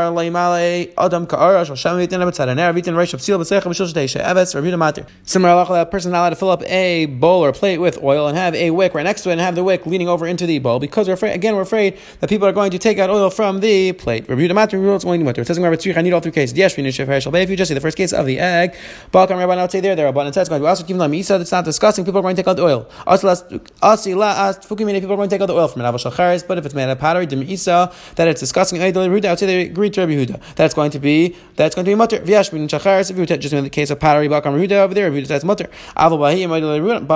a 5.61 5.87
person 5.87 6.11
not 6.11 6.21
allowed 6.21 6.31
to 6.31 6.37
fill 6.37 6.51
up 6.51 6.63
a 6.65 7.07
bowl 7.07 7.28
bowl 7.29 7.45
or 7.45 7.53
plate 7.53 7.79
with 7.79 7.97
oil 8.03 8.27
and 8.29 8.37
have 8.39 8.55
a 8.55 8.71
wick 8.71 8.95
right 8.95 9.03
next 9.11 9.23
to 9.23 9.29
it 9.29 9.33
and 9.33 9.41
have 9.41 9.55
the 9.55 9.65
wick 9.71 9.85
leaning 9.85 10.09
over 10.09 10.27
into 10.27 10.47
the 10.47 10.59
bowl 10.59 10.79
because 10.79 11.07
we're 11.09 11.19
afraid, 11.21 11.35
again, 11.35 11.55
we're 11.55 11.69
afraid 11.71 11.99
that 12.21 12.31
people 12.31 12.47
are 12.49 12.57
going 12.61 12.71
to 12.71 12.79
take 12.79 12.99
out 12.99 13.11
oil 13.11 13.29
from 13.29 13.61
the 13.61 13.93
plate. 13.93 14.27
Review 14.29 14.49
the 14.49 14.55
matter, 14.55 14.77
it's 14.95 15.05
only 15.05 15.23
mutter. 15.23 15.43
It 15.43 15.47
says, 15.47 15.59
I 15.59 16.03
need 16.03 16.13
all 16.15 16.21
three 16.21 16.33
cases. 16.33 16.57
Yes, 16.57 16.77
we 16.77 16.83
need 16.83 16.99
If 16.99 17.51
you 17.51 17.57
just 17.57 17.69
see 17.69 17.75
the 17.75 17.87
first 17.87 17.99
case 17.99 18.13
of 18.15 18.25
the 18.25 18.39
egg, 18.39 18.75
Balkan 19.13 19.37
Rabbi, 19.37 19.55
not 19.57 19.71
say 19.71 19.81
there, 19.81 19.95
there 19.95 20.07
are 20.07 20.09
abundant 20.09 20.35
says, 20.35 20.49
going 20.49 20.63
to 20.63 20.67
also 20.67 20.85
give 20.85 20.97
them 20.97 21.13
Isa. 21.13 21.35
it's 21.37 21.53
not 21.53 21.65
disgusting, 21.67 22.05
people 22.07 22.21
are 22.21 22.23
going 22.23 22.35
to 22.35 22.43
take 22.43 22.49
out 22.49 22.57
the 22.57 22.65
oil. 22.65 22.89
Asila 23.07 24.33
asked 24.47 24.63
Fukimini, 24.63 25.01
people 25.01 25.13
are 25.13 25.17
going 25.17 25.29
to 25.29 25.35
take 25.35 25.43
out 25.43 25.47
the 25.47 25.55
oil 25.55 25.69
from 25.69 25.83
it. 25.83 26.45
But 26.49 26.59
if 26.59 26.65
it's 26.65 26.75
made 26.75 26.89
of 26.89 26.99
pottery, 26.99 27.27
Isa, 27.27 27.93
that 28.17 28.27
it's 28.29 28.41
disgusting, 28.41 28.81
I 28.83 28.91
would 28.91 29.39
say 29.39 29.47
they 29.47 29.63
agree 29.63 29.91
to 29.91 30.01
Rabbi 30.01 30.13
Huda. 30.13 30.41
That's 30.55 30.75
going 30.75 30.91
to 30.93 30.99
be, 30.99 31.37
that's 31.57 31.75
going 31.75 31.85
to 31.85 31.91
be 31.91 31.95
mutter. 31.95 32.21
Vyashmin 32.21 32.69
Shacharis, 32.69 33.11
if 33.11 33.19
you 33.19 33.27
just 33.27 33.53
in 33.53 33.65
the 33.65 33.71
case 33.71 33.91
of 33.91 34.01
pottery, 34.01 34.29
Balkan 34.29 34.55
Rabbi 34.55 34.75
over 34.75 34.95
there, 34.95 35.11
Rabbi 35.11 35.21
Huda 35.23 35.27
says 35.27 35.45
mutter. 35.45 35.69
Avabahi, 35.97 36.47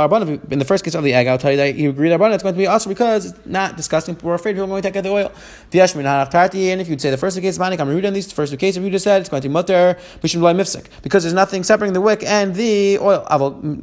in 0.04 0.58
the 0.58 0.64
first 0.64 0.84
case 0.84 0.94
of 0.94 1.04
the 1.04 1.14
egg, 1.14 1.26
I'll 1.26 1.38
tell 1.38 1.50
you 1.50 1.56
that 1.58 1.74
you 1.74 1.90
agree 1.90 2.08
that 2.08 2.20
it's 2.32 2.42
going 2.42 2.54
to 2.54 2.58
be 2.58 2.66
also 2.66 2.88
because 2.88 3.26
it's 3.26 3.46
not 3.46 3.76
disgusting. 3.76 4.16
We're 4.22 4.34
afraid 4.34 4.52
people 4.52 4.64
are 4.64 4.68
going 4.68 4.82
to 4.82 4.88
take 4.88 4.96
out 4.96 5.02
the 5.02 5.10
oil. 5.10 5.32
And 5.72 6.80
if 6.80 6.88
you'd 6.88 7.00
say 7.00 7.10
the 7.10 7.16
first 7.16 7.40
case, 7.40 7.58
Manik, 7.58 7.80
I'm 7.80 7.90
in 7.90 8.14
these 8.14 8.30
first 8.32 8.52
two 8.52 8.56
cases, 8.56 8.82
you 8.82 8.90
just 8.90 9.04
said 9.04 9.20
it's 9.20 9.28
going 9.28 9.42
to 9.42 9.48
be 9.48 9.52
mutter, 9.52 9.98
because 10.20 11.22
there's 11.22 11.32
nothing 11.32 11.64
separating 11.64 11.94
the 11.94 12.00
wick 12.00 12.22
and 12.24 12.54
the 12.54 12.98
oil. 12.98 13.26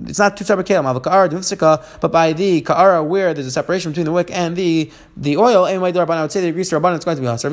It's 0.08 0.20
not 0.20 0.38
two 0.38 0.46
separate 0.46 0.68
kalim, 0.68 2.00
but 2.02 2.12
by 2.12 2.34
the 2.34 2.62
ka'ara 2.62 3.04
where 3.04 3.34
there's 3.34 3.48
a 3.48 3.52
separation 3.52 3.92
between 3.92 4.06
the 4.06 4.12
wick 4.12 4.30
and 4.32 4.56
the 4.56 4.92
the 5.18 5.36
oil, 5.38 5.66
Anyway, 5.66 5.90
and 5.90 6.00
I 6.00 6.22
would 6.22 6.32
say 6.32 6.42
the 6.42 6.52
grease 6.52 6.72
rabban 6.72 6.98
is 6.98 7.04
going 7.04 7.18
to 7.18 7.22
be 7.22 7.28
hasar. 7.28 7.50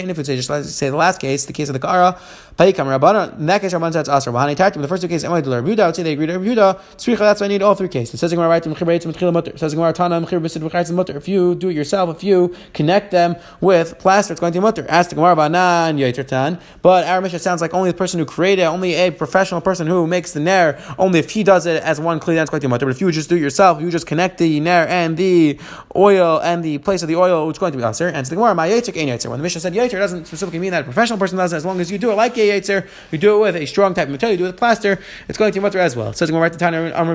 And 0.00 0.10
if 0.10 0.16
you'd 0.16 0.26
say 0.26 0.36
just 0.36 0.76
say 0.76 0.90
the 0.90 0.96
last 0.96 1.20
case, 1.20 1.44
the 1.46 1.52
case 1.52 1.68
of 1.68 1.72
the 1.72 1.78
ka'ara, 1.78 2.18
in 2.56 2.66
that 2.66 3.60
case, 3.60 3.72
Rabban 3.72 3.92
says 3.92 4.06
Tartim, 4.06 4.80
the 4.80 4.86
first 4.86 5.02
two 5.02 5.08
cases, 5.08 5.24
I 5.24 5.28
would 5.30 5.96
say 5.96 6.02
they 6.04 6.12
agree 6.12 6.26
to. 6.26 6.34
Tzricha, 6.38 7.18
that's 7.18 7.40
why 7.40 7.46
I 7.46 7.48
need 7.48 7.62
all 7.64 7.74
three 7.74 7.88
cases. 7.88 8.20
Says 8.20 8.32
Gemara 8.32 8.62
says 8.62 9.74
Gemara 9.74 9.92
Tana 9.92 10.20
Mutter. 10.20 11.16
If 11.16 11.28
you 11.28 11.54
do 11.54 11.68
it 11.68 11.74
yourself, 11.74 12.16
if 12.16 12.24
you 12.24 12.54
connect 12.72 13.10
them 13.10 13.36
with 13.60 13.98
plaster, 13.98 14.32
it's 14.32 14.40
going 14.40 14.52
to 14.52 14.58
be 14.58 14.62
Mutter. 14.62 14.86
Ask 14.88 15.10
the 15.10 15.16
Gemara 15.16 15.34
Banan 15.36 15.98
Yaitertan. 15.98 16.60
But 16.82 17.06
our 17.06 17.20
mission 17.20 17.38
sounds 17.38 17.60
like 17.60 17.74
only 17.74 17.90
the 17.90 17.96
person 17.96 18.20
who 18.20 18.26
created 18.26 18.62
it, 18.62 18.66
only 18.66 18.94
a 18.94 19.10
professional 19.10 19.60
person 19.60 19.86
who 19.86 20.06
makes 20.06 20.32
the 20.32 20.40
Nair, 20.40 20.80
only 20.98 21.18
if 21.18 21.30
he 21.30 21.42
does 21.42 21.66
it 21.66 21.82
as 21.82 22.00
one 22.00 22.20
clean, 22.20 22.36
that's 22.36 22.50
going 22.50 22.60
to 22.60 22.68
be 22.68 22.70
Mutter. 22.70 22.86
But 22.86 22.94
if 22.94 23.00
you 23.00 23.10
just 23.10 23.28
do 23.28 23.36
it 23.36 23.40
yourself, 23.40 23.80
you 23.80 23.90
just 23.90 24.06
connect 24.06 24.38
the 24.38 24.60
Nair 24.60 24.86
and 24.88 25.16
the 25.16 25.58
oil 25.96 26.40
and 26.42 26.62
the 26.62 26.78
place 26.78 27.02
of 27.02 27.08
the 27.08 27.16
oil, 27.16 27.50
is 27.50 27.58
going 27.58 27.72
to 27.72 27.78
be 27.78 27.84
Asr. 27.84 28.12
And 28.12 28.26
the 28.26 28.34
Gemara, 28.34 28.54
My 28.54 28.68
Yaiter, 28.68 28.96
Ein 29.00 29.08
Yaiter. 29.08 29.28
When 29.28 29.38
the 29.38 29.42
mission 29.42 29.60
said 29.60 29.72
Yaiter, 29.72 29.98
doesn't 29.98 30.26
specifically 30.26 30.58
mean 30.58 30.70
that 30.72 30.82
a 30.82 30.84
professional 30.84 31.18
person 31.18 31.38
does 31.38 31.52
it, 31.52 31.56
as 31.56 31.64
long 31.64 31.80
as 31.80 31.90
you 31.90 31.98
do 31.98 32.10
it 32.10 32.14
like 32.14 32.36
a 32.36 32.60
Yaiter, 32.60 32.88
you 33.10 33.18
do 33.18 33.36
it 33.36 33.40
with 33.40 33.56
a 33.56 33.66
strong 33.66 33.94
type 33.94 34.08
of 34.08 34.12
material, 34.12 34.32
you 34.32 34.38
do 34.38 34.44
it 34.44 34.48
with 34.48 34.56
plaster, 34.56 35.00
it's 35.28 35.38
going 35.38 35.52
to 35.52 35.58
be 35.58 35.62
mutter 35.62 35.78
as 35.78 35.96
well. 35.96 36.10
It 36.10 36.16
says, 36.16 36.30
to 36.30 36.50
Tana 36.50 36.92
Amr 36.94 37.14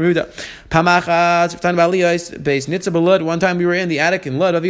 Pamachas, 0.70 1.60
Baliyos, 1.60 2.44
base 2.44 2.68
Nitza 2.68 2.92
Balud. 2.92 3.24
One 3.24 3.40
time 3.40 3.58
we 3.58 3.66
were 3.66 3.74
in 3.74 3.90
the 3.90 4.00
attic 4.00 4.28
in 4.28 4.38
Lud, 4.38 4.54
They 4.62 4.70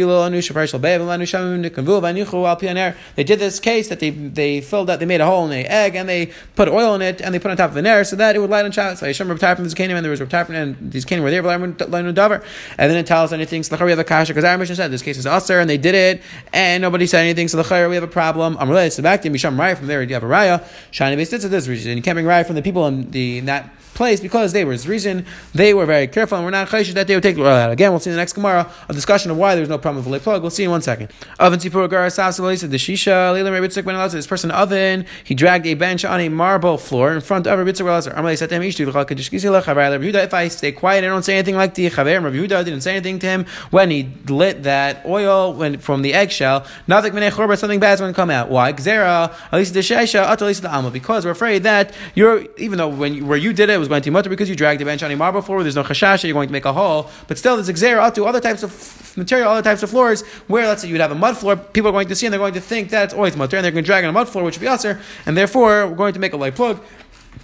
did 3.24 3.38
this 3.38 3.60
case 3.60 3.88
that 3.88 4.00
they, 4.00 4.10
they 4.10 4.60
filled 4.60 4.90
out, 4.90 4.98
they 4.98 5.06
made 5.06 5.20
a 5.20 5.26
hole 5.26 5.44
in 5.44 5.50
the 5.50 5.66
egg 5.66 5.94
and 5.94 6.08
they 6.08 6.32
put 6.56 6.68
oil 6.68 6.94
in 6.94 7.02
it 7.02 7.20
and 7.20 7.34
they 7.34 7.38
put 7.38 7.50
on 7.50 7.56
top 7.56 7.70
of 7.70 7.76
an 7.76 7.86
air 7.86 8.04
so 8.04 8.16
that 8.16 8.36
it 8.36 8.38
would 8.38 8.50
light 8.50 8.64
on 8.64 8.72
Shabbos. 8.72 9.00
So 9.00 9.06
Yishem 9.06 9.34
Rabtarfim 9.34 9.64
is 9.64 9.74
Canaan 9.74 9.96
and 9.98 10.04
there 10.04 10.10
was 10.10 10.20
Rabtarfim 10.20 10.50
and 10.50 10.92
these 10.92 11.04
Canaan 11.04 11.24
were 11.24 11.30
there, 11.30 11.44
and 11.46 11.76
then 11.76 12.96
it 12.96 13.06
tells 13.06 13.32
anything, 13.32 13.62
so 13.62 13.84
we 13.84 13.90
have 13.90 13.98
a 13.98 14.04
kasha, 14.04 14.32
because 14.32 14.44
our 14.44 14.56
mission 14.58 14.76
said 14.76 14.90
this 14.90 15.02
case 15.02 15.18
is 15.18 15.26
Aser 15.26 15.60
and 15.60 15.68
they 15.68 15.78
did 15.78 15.94
it 15.94 16.22
and 16.52 16.82
nobody 16.82 17.06
said 17.06 17.20
anything, 17.20 17.48
so 17.48 17.62
the 17.62 17.88
we 17.88 17.94
have 17.94 18.04
a 18.04 18.08
problem. 18.08 18.56
Amrullah, 18.56 18.94
the 18.94 19.02
to 19.02 19.30
Misham 19.30 19.56
Raya 19.56 19.76
from 19.76 19.86
there, 19.86 20.02
you 20.02 20.14
have 20.14 20.22
a 20.22 20.26
Raya. 20.26 20.64
Shiny 20.90 21.16
base, 21.16 21.30
this 21.30 21.44
this. 21.44 21.66
You 21.66 22.02
can't 22.02 22.16
bring 22.16 22.26
Raya 22.26 22.46
from 22.46 22.56
the 22.56 22.62
people 22.62 22.86
in 22.86 23.10
the 23.10 23.38
in 23.38 23.46
that 23.46 23.70
place 24.00 24.18
because 24.18 24.54
they 24.54 24.64
were 24.64 24.72
his 24.72 24.88
reason. 24.88 25.26
They 25.52 25.74
were 25.74 25.84
very 25.84 26.06
careful 26.06 26.38
and 26.38 26.44
we're 26.46 26.50
not 26.52 26.68
chayshish 26.68 26.94
that 26.94 27.06
they 27.06 27.14
would 27.14 27.22
take 27.22 27.36
the 27.36 27.42
oil 27.42 27.48
out. 27.48 27.70
Again, 27.70 27.90
we'll 27.90 28.00
see 28.00 28.08
in 28.08 28.16
the 28.16 28.22
next 28.22 28.32
Gemara 28.32 28.66
a 28.88 28.94
discussion 28.94 29.30
of 29.30 29.36
why 29.36 29.54
there's 29.54 29.68
no 29.68 29.76
problem 29.76 30.02
with 30.02 30.10
the 30.10 30.24
plug. 30.24 30.40
We'll 30.40 30.50
see 30.50 30.64
in 30.64 30.70
one 30.70 30.80
second. 30.80 31.10
Oven 31.38 31.60
Sipur 31.60 31.86
Gara 31.90 32.10
said 32.10 32.32
the 32.32 32.78
Shisha, 32.78 33.34
Leila 33.34 33.50
Rebitzik 33.50 33.84
Ben 33.84 33.94
Elazar, 33.94 34.12
this 34.12 34.26
person 34.26 34.50
oven, 34.50 35.04
he 35.22 35.34
dragged 35.34 35.66
a 35.66 35.74
bench 35.74 36.06
on 36.06 36.18
a 36.18 36.30
marble 36.30 36.78
floor 36.78 37.12
in 37.12 37.20
front 37.20 37.46
of 37.46 37.58
Rebitzik 37.58 37.84
Elazar. 37.84 38.14
Amalei 38.14 38.38
said 38.38 38.48
to 38.48 38.54
him, 38.54 38.62
If 38.62 40.34
I 40.34 40.48
stay 40.48 40.72
quiet, 40.72 41.04
I 41.04 41.08
don't 41.08 41.22
say 41.22 41.34
anything 41.34 41.56
like 41.56 41.74
the 41.74 41.90
Chaver, 41.90 42.24
Rabbi 42.24 42.36
Yehuda 42.36 42.64
didn't 42.64 42.80
say 42.80 42.92
anything 42.92 43.18
to 43.18 43.26
him 43.26 43.44
when 43.70 43.90
he 43.90 44.08
lit 44.28 44.62
that 44.62 45.04
oil 45.04 45.52
when, 45.52 45.76
from 45.78 46.00
the 46.00 46.14
eggshell. 46.14 46.64
Nothing 46.86 47.12
something 47.20 47.80
bad 47.80 47.92
is 47.92 48.00
going 48.00 48.14
to 48.14 48.16
come 48.16 48.30
out. 48.30 48.48
Why? 48.48 48.72
The 48.72 48.90
at 48.90 50.38
the 50.40 50.90
because 50.90 51.24
we're 51.26 51.30
afraid 51.32 51.64
that 51.64 51.94
you're, 52.14 52.46
even 52.56 52.78
though 52.78 52.88
when 52.88 53.26
where 53.26 53.36
you 53.36 53.52
did 53.52 53.68
it, 53.68 53.74
it 53.74 53.78
was 53.78 53.89
going 53.90 54.02
to 54.02 54.10
mutter 54.10 54.30
because 54.30 54.48
you 54.48 54.56
dragged 54.56 54.80
the 54.80 54.84
bench 54.86 55.02
on 55.02 55.10
a 55.10 55.16
marble 55.16 55.42
floor. 55.42 55.62
There's 55.62 55.76
no 55.76 55.82
chashash, 55.82 56.24
you're 56.24 56.32
going 56.32 56.48
to 56.48 56.52
make 56.52 56.64
a 56.64 56.72
hole. 56.72 57.10
But 57.28 57.36
still, 57.36 57.56
there's 57.56 57.68
xer 57.68 57.98
out 57.98 58.14
to 58.14 58.24
other 58.24 58.40
types 58.40 58.62
of 58.62 59.16
material, 59.16 59.50
other 59.50 59.62
types 59.62 59.82
of 59.82 59.90
floors 59.90 60.22
where, 60.46 60.66
let's 60.66 60.82
say, 60.82 60.88
you'd 60.88 61.00
have 61.00 61.12
a 61.12 61.14
mud 61.14 61.36
floor. 61.36 61.56
People 61.56 61.90
are 61.90 61.92
going 61.92 62.08
to 62.08 62.14
see 62.14 62.26
and 62.26 62.32
they're 62.32 62.40
going 62.40 62.54
to 62.54 62.60
think 62.60 62.90
that 62.90 63.00
oh, 63.00 63.04
it's 63.04 63.14
always 63.14 63.36
mutter, 63.36 63.56
and 63.56 63.64
they're 63.64 63.72
going 63.72 63.84
to 63.84 63.86
drag 63.86 64.04
on 64.04 64.10
a 64.10 64.12
mud 64.12 64.28
floor, 64.28 64.44
which 64.44 64.56
would 64.56 64.62
be 64.62 64.68
usher, 64.68 65.00
and 65.26 65.36
therefore 65.36 65.86
we're 65.88 65.96
going 65.96 66.14
to 66.14 66.20
make 66.20 66.32
a 66.32 66.36
light 66.36 66.54
plug. 66.54 66.80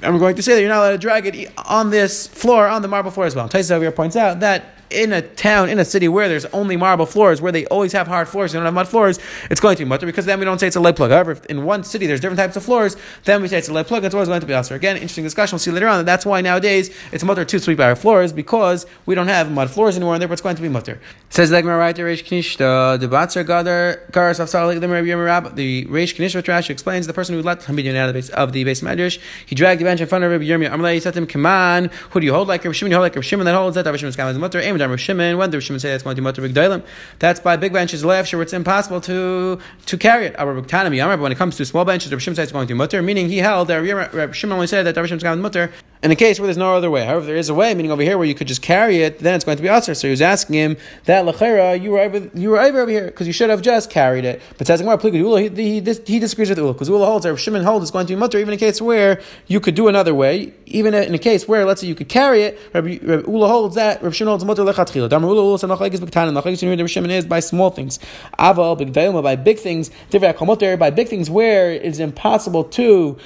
We're 0.02 0.18
going 0.18 0.36
to 0.36 0.42
say 0.42 0.54
that 0.54 0.60
you're 0.60 0.68
not 0.68 0.80
allowed 0.80 0.92
to 0.92 0.98
drag 0.98 1.26
it 1.26 1.52
on 1.66 1.90
this 1.90 2.26
floor, 2.26 2.68
on 2.68 2.82
the 2.82 2.88
marble 2.88 3.10
floor 3.10 3.26
as 3.26 3.34
well. 3.34 3.48
Taisa 3.48 3.72
over 3.72 3.84
here 3.84 3.92
points 3.92 4.14
out 4.14 4.40
that 4.40 4.76
in 4.90 5.12
a 5.12 5.22
town, 5.22 5.68
in 5.68 5.78
a 5.78 5.84
city 5.84 6.08
where 6.08 6.28
there's 6.28 6.44
only 6.46 6.76
marble 6.76 7.06
floors, 7.06 7.40
where 7.40 7.52
they 7.52 7.66
always 7.66 7.92
have 7.92 8.06
hard 8.06 8.28
floors, 8.28 8.52
they 8.52 8.58
don't 8.58 8.64
have 8.64 8.74
mud 8.74 8.88
floors, 8.88 9.18
it's 9.50 9.60
going 9.60 9.76
to 9.76 9.84
be 9.84 9.88
mutter 9.88 10.06
because 10.06 10.26
then 10.26 10.38
we 10.38 10.44
don't 10.44 10.58
say 10.58 10.66
it's 10.66 10.76
a 10.76 10.80
light 10.80 10.96
plug. 10.96 11.10
However, 11.10 11.38
in 11.48 11.64
one 11.64 11.84
city 11.84 12.06
there's 12.06 12.20
different 12.20 12.38
types 12.38 12.56
of 12.56 12.64
floors, 12.64 12.96
then 13.24 13.42
we 13.42 13.48
say 13.48 13.58
it's 13.58 13.68
a 13.68 13.72
light 13.72 13.86
plug, 13.86 14.04
it's 14.04 14.14
always 14.14 14.28
going 14.28 14.40
to 14.40 14.46
be 14.46 14.54
usher. 14.54 14.74
Again, 14.74 14.96
interesting 14.96 15.24
discussion. 15.24 15.54
We'll 15.54 15.60
see 15.60 15.70
later 15.70 15.88
on 15.88 15.98
that 15.98 16.06
that's 16.06 16.24
why 16.24 16.40
nowadays 16.40 16.94
it's 17.12 17.24
mutter 17.24 17.44
to 17.44 17.58
sweep 17.58 17.80
our 17.80 17.96
floors 17.96 18.32
because 18.32 18.86
we 19.06 19.14
don't 19.14 19.28
have 19.28 19.50
mud 19.50 19.70
floors 19.70 19.96
anymore, 19.96 20.14
and 20.14 20.20
therefore 20.20 20.34
it's 20.34 20.42
going 20.42 20.56
to 20.56 20.62
be 20.62 20.68
mutter. 20.68 21.00
Says 21.30 21.50
the 21.50 21.62
right 21.62 21.96
the 21.96 22.02
Reish 22.02 22.24
Knishta, 22.24 23.00
the 23.00 23.08
Batzer 23.08 23.44
Gadar, 23.44 24.10
Garas 24.12 24.38
of 24.38 24.48
Salik, 24.48 24.80
the 24.80 24.86
Reish 24.86 26.14
Knishta 26.14 26.42
Trash 26.44 26.70
explains 26.70 27.06
the 27.06 27.12
person 27.12 27.34
who 27.34 27.42
let 27.42 27.60
Hamidyan 27.60 27.96
out 27.96 28.08
of 28.08 28.14
the 28.14 28.20
base 28.20 28.28
of 28.30 28.52
the 28.52 28.64
base 28.64 28.80
medrash, 28.82 29.18
he 29.46 29.54
dragged 29.54 29.75
the 29.78 29.84
bench 29.84 30.00
in 30.00 30.06
front 30.06 30.24
of 30.24 30.30
Rabbi 30.30 30.44
Yirmiyah. 30.44 30.70
Amalei, 30.70 30.94
he 30.94 31.00
said 31.00 31.14
to 31.14 31.18
him, 31.18 31.26
Come 31.26 31.46
on, 31.46 31.90
who 32.10 32.20
do 32.20 32.26
you 32.26 32.32
hold 32.32 32.48
like 32.48 32.64
Rabbi 32.64 32.72
Shimon? 32.72 32.90
You 32.90 32.96
hold 32.96 33.04
like 33.04 33.14
Rabbi 33.14 33.24
Shimon 33.24 33.46
that 33.46 33.54
holds 33.54 33.74
that 33.74 33.84
Rabbi 33.84 33.96
Shimon's 33.96 34.18
is 34.18 34.38
mutter, 34.38 34.60
aim 34.60 34.76
Rabbi 34.76 34.96
Shimon, 34.96 35.38
when 35.38 35.50
the 35.50 35.60
Shimon 35.60 35.80
say 35.80 35.90
that's 35.90 36.02
going 36.02 36.16
to 36.16 36.22
mutter 36.22 36.42
big 36.42 36.54
dalim. 36.54 36.82
That's 37.18 37.40
by 37.40 37.56
big 37.56 37.72
benches 37.72 38.04
left, 38.04 38.28
sure 38.28 38.42
it's 38.42 38.52
impossible 38.52 39.00
to 39.02 39.58
to 39.86 39.96
carry 39.98 40.26
it. 40.26 40.38
Our 40.38 40.60
Buktanami, 40.60 41.20
when 41.20 41.32
it 41.32 41.38
comes 41.38 41.56
to 41.56 41.64
small 41.64 41.84
benches, 41.84 42.10
Rabbi 42.10 42.20
Shimon 42.20 42.36
says 42.36 42.44
it's 42.44 42.52
going 42.52 42.68
to 42.68 42.74
mutter, 42.74 43.02
meaning 43.02 43.28
he 43.28 43.38
held 43.38 43.68
that 43.68 43.76
Rabbi 43.76 44.32
Shimon 44.32 44.54
only 44.54 44.66
said 44.66 44.84
that 44.84 44.96
Rabbi 44.96 45.06
Shimon's 45.06 45.24
is 45.24 45.38
mutter 45.38 45.72
in 46.02 46.10
a 46.10 46.16
case 46.16 46.38
where 46.38 46.46
there's 46.46 46.56
no 46.56 46.74
other 46.74 46.90
way. 46.90 47.04
However, 47.04 47.26
there 47.26 47.36
is 47.36 47.48
a 47.48 47.54
way, 47.54 47.74
meaning 47.74 47.90
over 47.90 48.02
here 48.02 48.18
where 48.18 48.26
you 48.26 48.34
could 48.34 48.48
just 48.48 48.62
carry 48.62 49.02
it, 49.02 49.18
then 49.20 49.34
it's 49.34 49.44
going 49.44 49.56
to 49.56 49.62
be 49.62 49.68
usher. 49.68 49.94
So 49.94 50.06
he 50.06 50.10
was 50.10 50.22
asking 50.22 50.54
him 50.54 50.76
that 51.04 51.24
lechera, 51.24 51.80
you 51.80 51.92
were 51.92 52.00
over, 52.00 52.30
you 52.34 52.50
were 52.50 52.60
over, 52.60 52.80
over 52.80 52.90
here 52.90 53.06
because 53.06 53.26
you 53.26 53.32
should 53.32 53.50
have 53.50 53.62
just 53.62 53.90
carried 53.90 54.24
it. 54.24 54.42
But 54.58 54.66
says 54.66 54.80
he, 54.80 55.48
he, 55.48 55.80
he 55.80 56.18
disagrees 56.18 56.48
with 56.48 56.58
Ula 56.58 56.72
because 56.72 56.88
Ula 56.88 57.06
holds, 57.06 57.26
or 57.26 57.36
Shimon 57.36 57.64
holds, 57.64 57.84
it's 57.84 57.90
going 57.90 58.06
to 58.06 58.12
be 58.12 58.18
mutter 58.18 58.38
even 58.38 58.52
in 58.52 58.56
a 58.56 58.60
case 58.60 58.80
where 58.80 59.20
you 59.46 59.60
could 59.60 59.74
do 59.74 59.88
another 59.88 60.14
way, 60.14 60.52
even 60.66 60.94
in 60.94 61.14
a 61.14 61.18
case 61.18 61.48
where 61.48 61.64
let's 61.64 61.80
say 61.80 61.86
you 61.86 61.94
could 61.94 62.08
carry 62.08 62.42
it. 62.42 62.58
Ula 62.74 63.48
holds 63.48 63.74
that 63.76 64.00
Shimon 64.14 64.32
holds 64.32 64.44
mutter 64.44 64.62
lechatchila. 64.62 65.08
Damar 65.08 65.30
Ula 65.30 65.42
Ula 65.42 65.58
sanach 65.58 66.52
is 66.52 66.62
you 66.62 66.70
Rabbi 66.70 66.86
Shimon 66.86 67.10
is 67.10 67.24
by 67.24 67.40
small 67.40 67.70
things. 67.70 67.98
Aval 68.38 68.78
b'gdayilma 68.78 69.22
by 69.22 69.36
big 69.36 69.58
things. 69.58 69.90
By 70.10 70.90
big 70.90 71.08
things 71.08 71.30
where 71.30 71.72
it's 71.72 71.98
impossible 71.98 72.64
to 72.64 73.16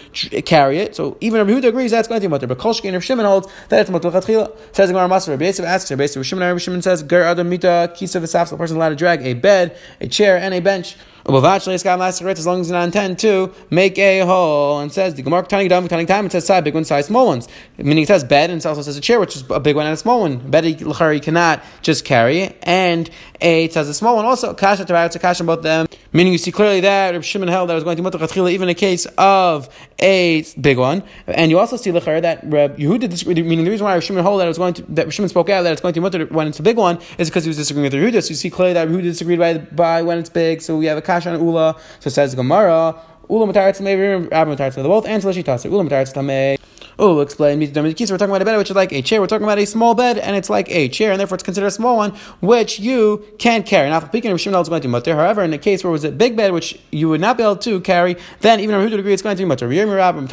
carry 0.44 0.78
it. 0.78 0.94
So 0.94 1.16
even 1.20 1.46
Rabbi 1.46 1.60
Huda 1.60 1.68
agrees 1.68 1.90
that's 1.90 2.06
going 2.08 2.20
to 2.20 2.28
be 2.28 2.30
mutter. 2.30 2.59
But 2.60 2.68
Kolshki 2.68 2.84
and 2.84 2.92
Rabbi 2.94 3.04
Shimon 3.04 3.26
holds 3.26 3.48
that 3.68 3.80
it's 3.80 3.90
mutter 3.90 4.10
lechatchila. 4.10 4.56
Says 4.74 4.88
the 4.88 4.94
Gemara 4.94 5.08
Masar. 5.08 5.28
Rabbi 5.28 5.46
Yosef 5.46 5.64
asks 5.64 5.90
Rabbi 5.90 6.06
Shimon. 6.06 6.46
Rabbi 6.46 6.58
Shimon 6.58 6.82
says 6.82 7.02
Ger 7.02 7.22
Adam 7.22 7.48
Mita 7.48 7.92
Kisa 7.94 8.20
V'Safs. 8.20 8.50
The 8.50 8.56
person 8.56 8.76
allowed 8.76 8.90
to 8.90 8.96
drag 8.96 9.22
a 9.22 9.34
bed, 9.34 9.76
a 10.00 10.08
chair, 10.08 10.36
and 10.36 10.54
a 10.54 10.60
bench. 10.60 10.96
As 11.26 11.32
long 11.32 11.74
as 11.74 11.84
you 11.84 12.72
not 12.72 12.84
intend 12.84 13.18
to 13.20 13.52
make 13.68 13.98
a 13.98 14.20
hole, 14.20 14.80
and 14.80 14.90
says 14.90 15.14
the 15.14 15.22
Gemara 15.22 15.42
tiny 15.42 15.68
dam 15.68 15.86
tiny 15.86 16.06
time 16.06 16.24
it 16.24 16.32
says 16.32 16.46
size 16.46 16.64
big 16.64 16.74
one 16.74 16.84
size 16.84 17.06
small 17.06 17.26
ones, 17.26 17.46
meaning 17.76 18.04
it 18.04 18.06
says 18.06 18.24
bed 18.24 18.48
and 18.48 18.58
it 18.58 18.66
also 18.66 18.80
says 18.80 18.96
a 18.96 19.02
chair 19.02 19.20
which 19.20 19.36
is 19.36 19.44
a 19.50 19.60
big 19.60 19.76
one 19.76 19.84
and 19.84 19.92
a 19.92 19.98
small 19.98 20.22
one. 20.22 20.38
Bed 20.50 20.64
you 20.64 21.20
cannot 21.20 21.62
just 21.82 22.06
carry, 22.06 22.56
and 22.62 23.10
a 23.42 23.64
it 23.64 23.74
says 23.74 23.88
a 23.88 23.94
small 23.94 24.16
one 24.16 24.24
also 24.24 24.54
kasha 24.54 24.86
to 24.86 25.04
it's 25.04 25.14
a 25.14 25.18
kasha 25.18 25.44
both 25.44 25.62
them. 25.62 25.86
Meaning 26.12 26.32
you 26.32 26.38
see 26.38 26.50
clearly 26.50 26.80
that 26.80 27.12
Reb 27.12 27.22
Shimon 27.22 27.48
held 27.48 27.70
that 27.70 27.74
was 27.74 27.84
going 27.84 27.96
to 27.96 28.02
mutar 28.02 28.50
even 28.50 28.68
a 28.68 28.74
case 28.74 29.06
of 29.16 29.68
a 30.00 30.44
big 30.60 30.76
one, 30.76 31.04
and 31.28 31.52
you 31.52 31.58
also 31.58 31.76
see 31.76 31.92
lechar 31.92 32.20
that 32.22 32.40
Reb 32.44 32.78
Yehuda 32.78 33.08
disagreed. 33.08 33.44
Meaning 33.46 33.64
the 33.64 33.70
reason 33.70 33.84
why 33.84 33.94
Reb 33.94 34.02
Shimon 34.02 34.24
held 34.24 34.40
that 34.40 34.48
was 34.48 34.58
going 34.58 34.74
to 34.74 34.82
that 34.82 35.04
Reb 35.04 35.12
Shimon 35.12 35.28
spoke 35.28 35.48
out 35.50 35.62
that 35.62 35.72
it's 35.72 35.80
going 35.80 35.94
to 35.94 36.00
mutar 36.00 36.30
when 36.32 36.48
it's 36.48 36.58
a 36.58 36.64
big 36.64 36.76
one 36.76 36.98
is 37.18 37.30
because 37.30 37.44
he 37.44 37.48
was 37.48 37.56
disagreeing 37.56 37.84
with 37.84 37.92
Yehuda. 37.92 38.24
So 38.24 38.30
you 38.30 38.34
see 38.34 38.50
clearly 38.50 38.72
that 38.74 38.88
Yehuda 38.88 39.02
disagreed 39.02 39.38
by, 39.38 39.58
by 39.58 40.02
when 40.02 40.18
it's 40.18 40.30
big. 40.30 40.62
So 40.62 40.76
we 40.76 40.86
have 40.86 40.98
a 40.98 41.02
kasha 41.02 41.32
on 41.32 41.40
Ula. 41.40 41.76
So 42.00 42.08
it 42.08 42.10
says 42.10 42.34
Gemara. 42.34 43.00
Ula 43.28 43.46
mataretz 43.46 43.80
tamei, 43.80 44.28
Rabbi 44.30 44.54
mataretz 44.56 44.74
tamei. 44.74 44.84
Both 44.84 45.06
and 45.06 45.22
Lashitasa. 45.22 45.70
Ula 45.70 45.84
mataretz 45.84 46.12
tamei. 46.12 46.58
Oh, 46.98 47.20
explain. 47.20 47.60
We're 47.60 47.66
talking 47.72 48.06
about 48.06 48.42
a 48.42 48.44
bed 48.44 48.56
which 48.58 48.70
is 48.70 48.76
like 48.76 48.92
a 48.92 49.00
chair. 49.02 49.20
We're 49.20 49.26
talking 49.26 49.44
about 49.44 49.58
a 49.58 49.66
small 49.66 49.94
bed, 49.94 50.18
and 50.18 50.36
it's 50.36 50.50
like 50.50 50.70
a 50.70 50.88
chair, 50.88 51.12
and 51.12 51.20
therefore 51.20 51.36
it's 51.36 51.44
considered 51.44 51.68
a 51.68 51.70
small 51.70 51.96
one, 51.96 52.10
which 52.40 52.78
you 52.78 53.24
can't 53.38 53.64
carry. 53.64 53.88
Now. 53.88 54.00
However, 54.00 55.42
in 55.42 55.52
a 55.52 55.58
case 55.58 55.82
where 55.82 55.90
it 55.90 55.92
was 55.92 56.04
a 56.04 56.12
big 56.12 56.36
bed 56.36 56.52
which 56.52 56.78
you 56.90 57.08
would 57.08 57.20
not 57.20 57.36
be 57.36 57.42
able 57.42 57.56
to 57.56 57.80
carry, 57.80 58.16
then 58.40 58.60
even 58.60 58.74
if 58.74 58.90
would 58.90 59.00
agree 59.00 59.12
it's 59.12 59.22
going 59.22 59.36
to 59.36 59.42
be 59.42 59.46
mutter. 59.46 59.68
Rabbi 59.68 60.10
would 60.10 60.32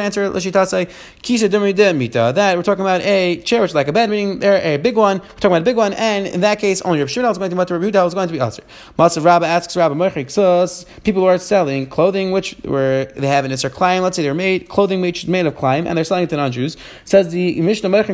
answer 0.00 0.30
Lashitase 0.30 0.90
Kisa 1.22 1.48
Mita. 1.94 2.32
That 2.34 2.56
we're 2.56 2.62
talking 2.62 2.84
about 2.84 3.00
a 3.02 3.36
chair 3.42 3.60
which 3.60 3.70
is 3.70 3.74
like 3.74 3.88
a 3.88 3.92
bed, 3.92 4.10
meaning 4.10 4.42
a 4.42 4.76
big 4.76 4.96
one. 4.96 5.18
We're 5.20 5.26
talking 5.26 5.52
about 5.52 5.62
a 5.62 5.64
big 5.64 5.76
one, 5.76 5.92
and 5.94 6.26
in 6.26 6.40
that 6.40 6.58
case, 6.58 6.82
only 6.82 6.98
Rabbi 6.98 7.10
Shimon 7.10 7.30
is 7.30 7.38
going 7.38 7.50
to 7.50 7.54
be 7.54 7.58
mutter. 7.58 7.78
Rabbi 7.78 8.04
is 8.04 8.14
going 8.14 8.28
to 8.28 8.32
be 8.32 8.40
usher. 8.40 8.62
Masav 8.98 9.24
Rabba 9.24 9.46
asks 9.46 9.76
Rabbi 9.76 9.94
Mechik 9.94 10.86
people 11.04 11.22
who 11.22 11.28
are 11.28 11.38
selling 11.38 11.86
clothing 11.86 12.32
which 12.32 12.56
where 12.64 13.04
they 13.06 13.26
have 13.26 13.44
an 13.44 13.50
Isser 13.50 13.70
Klein, 13.72 14.02
let's 14.02 14.16
say 14.16 14.22
they're 14.22 14.34
made 14.34 14.68
clothing 14.68 15.00
which 15.00 15.24
is 15.24 15.28
made 15.28 15.46
of 15.46 15.56
Klein, 15.56 15.83
and 15.86 15.96
they're 15.96 16.04
selling 16.04 16.24
it 16.24 16.30
to 16.30 16.36
non-Jews. 16.36 16.76
Says 17.04 17.32
the 17.32 17.60
Mishnah 17.60 17.88
They're 17.88 18.06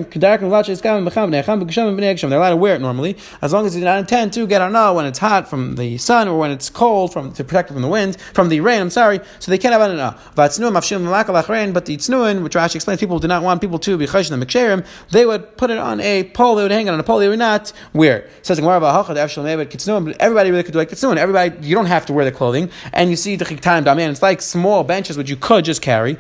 allowed 2.38 2.50
to 2.50 2.56
wear 2.56 2.74
it 2.74 2.80
normally, 2.80 3.16
as 3.42 3.52
long 3.52 3.66
as 3.66 3.74
they 3.74 3.80
do 3.80 3.84
not 3.84 3.98
intend 3.98 4.32
to 4.34 4.46
get 4.46 4.60
anah 4.60 4.94
when 4.94 5.06
it's 5.06 5.18
hot 5.18 5.48
from 5.48 5.76
the 5.76 5.98
sun 5.98 6.28
or 6.28 6.38
when 6.38 6.50
it's 6.50 6.70
cold 6.70 7.12
from 7.12 7.32
to 7.32 7.44
protect 7.44 7.70
it 7.70 7.74
from 7.74 7.82
the 7.82 7.88
wind, 7.88 8.20
from 8.34 8.48
the 8.48 8.60
rain. 8.60 8.80
I'm 8.82 8.90
sorry, 8.90 9.20
so 9.38 9.50
they 9.50 9.58
can't 9.58 9.72
have 9.72 9.82
anah. 9.82 10.02
Uh, 10.02 10.18
but 10.34 10.52
the 10.52 11.96
tznuin, 11.96 12.42
which 12.42 12.54
Rashi 12.54 12.74
explains, 12.76 13.00
people 13.00 13.18
do 13.18 13.28
not 13.28 13.42
want 13.42 13.60
people 13.60 13.78
to 13.78 13.96
be 13.98 14.06
chayshim 14.06 14.32
and 14.32 14.42
miksherim. 14.42 14.86
They 15.10 15.26
would 15.26 15.56
put 15.56 15.70
it 15.70 15.78
on 15.78 16.00
a 16.00 16.24
pole. 16.24 16.54
They 16.54 16.62
would 16.62 16.72
hang 16.72 16.86
it 16.86 16.90
on 16.90 17.00
a 17.00 17.02
pole. 17.02 17.18
They 17.18 17.28
would 17.28 17.38
not 17.38 17.72
wear 17.92 18.18
it. 18.18 18.30
Says 18.42 18.56
the 18.56 18.62
Gemara 18.62 18.80
but 18.80 20.16
everybody 20.20 20.50
really 20.50 20.62
could 20.62 20.72
do 20.72 20.78
like 20.78 20.90
kitznuin. 20.90 21.16
Everybody, 21.16 21.66
you 21.66 21.74
don't 21.74 21.86
have 21.86 22.06
to 22.06 22.12
wear 22.12 22.24
the 22.24 22.32
clothing, 22.32 22.70
and 22.92 23.10
you 23.10 23.16
see 23.16 23.36
the 23.36 23.44
chiktanim 23.44 23.84
daman. 23.84 24.10
It's 24.10 24.22
like 24.22 24.40
small 24.42 24.84
benches 24.84 25.16
which 25.16 25.30
you 25.30 25.36
could 25.36 25.64
just 25.64 25.82
carry 25.82 26.16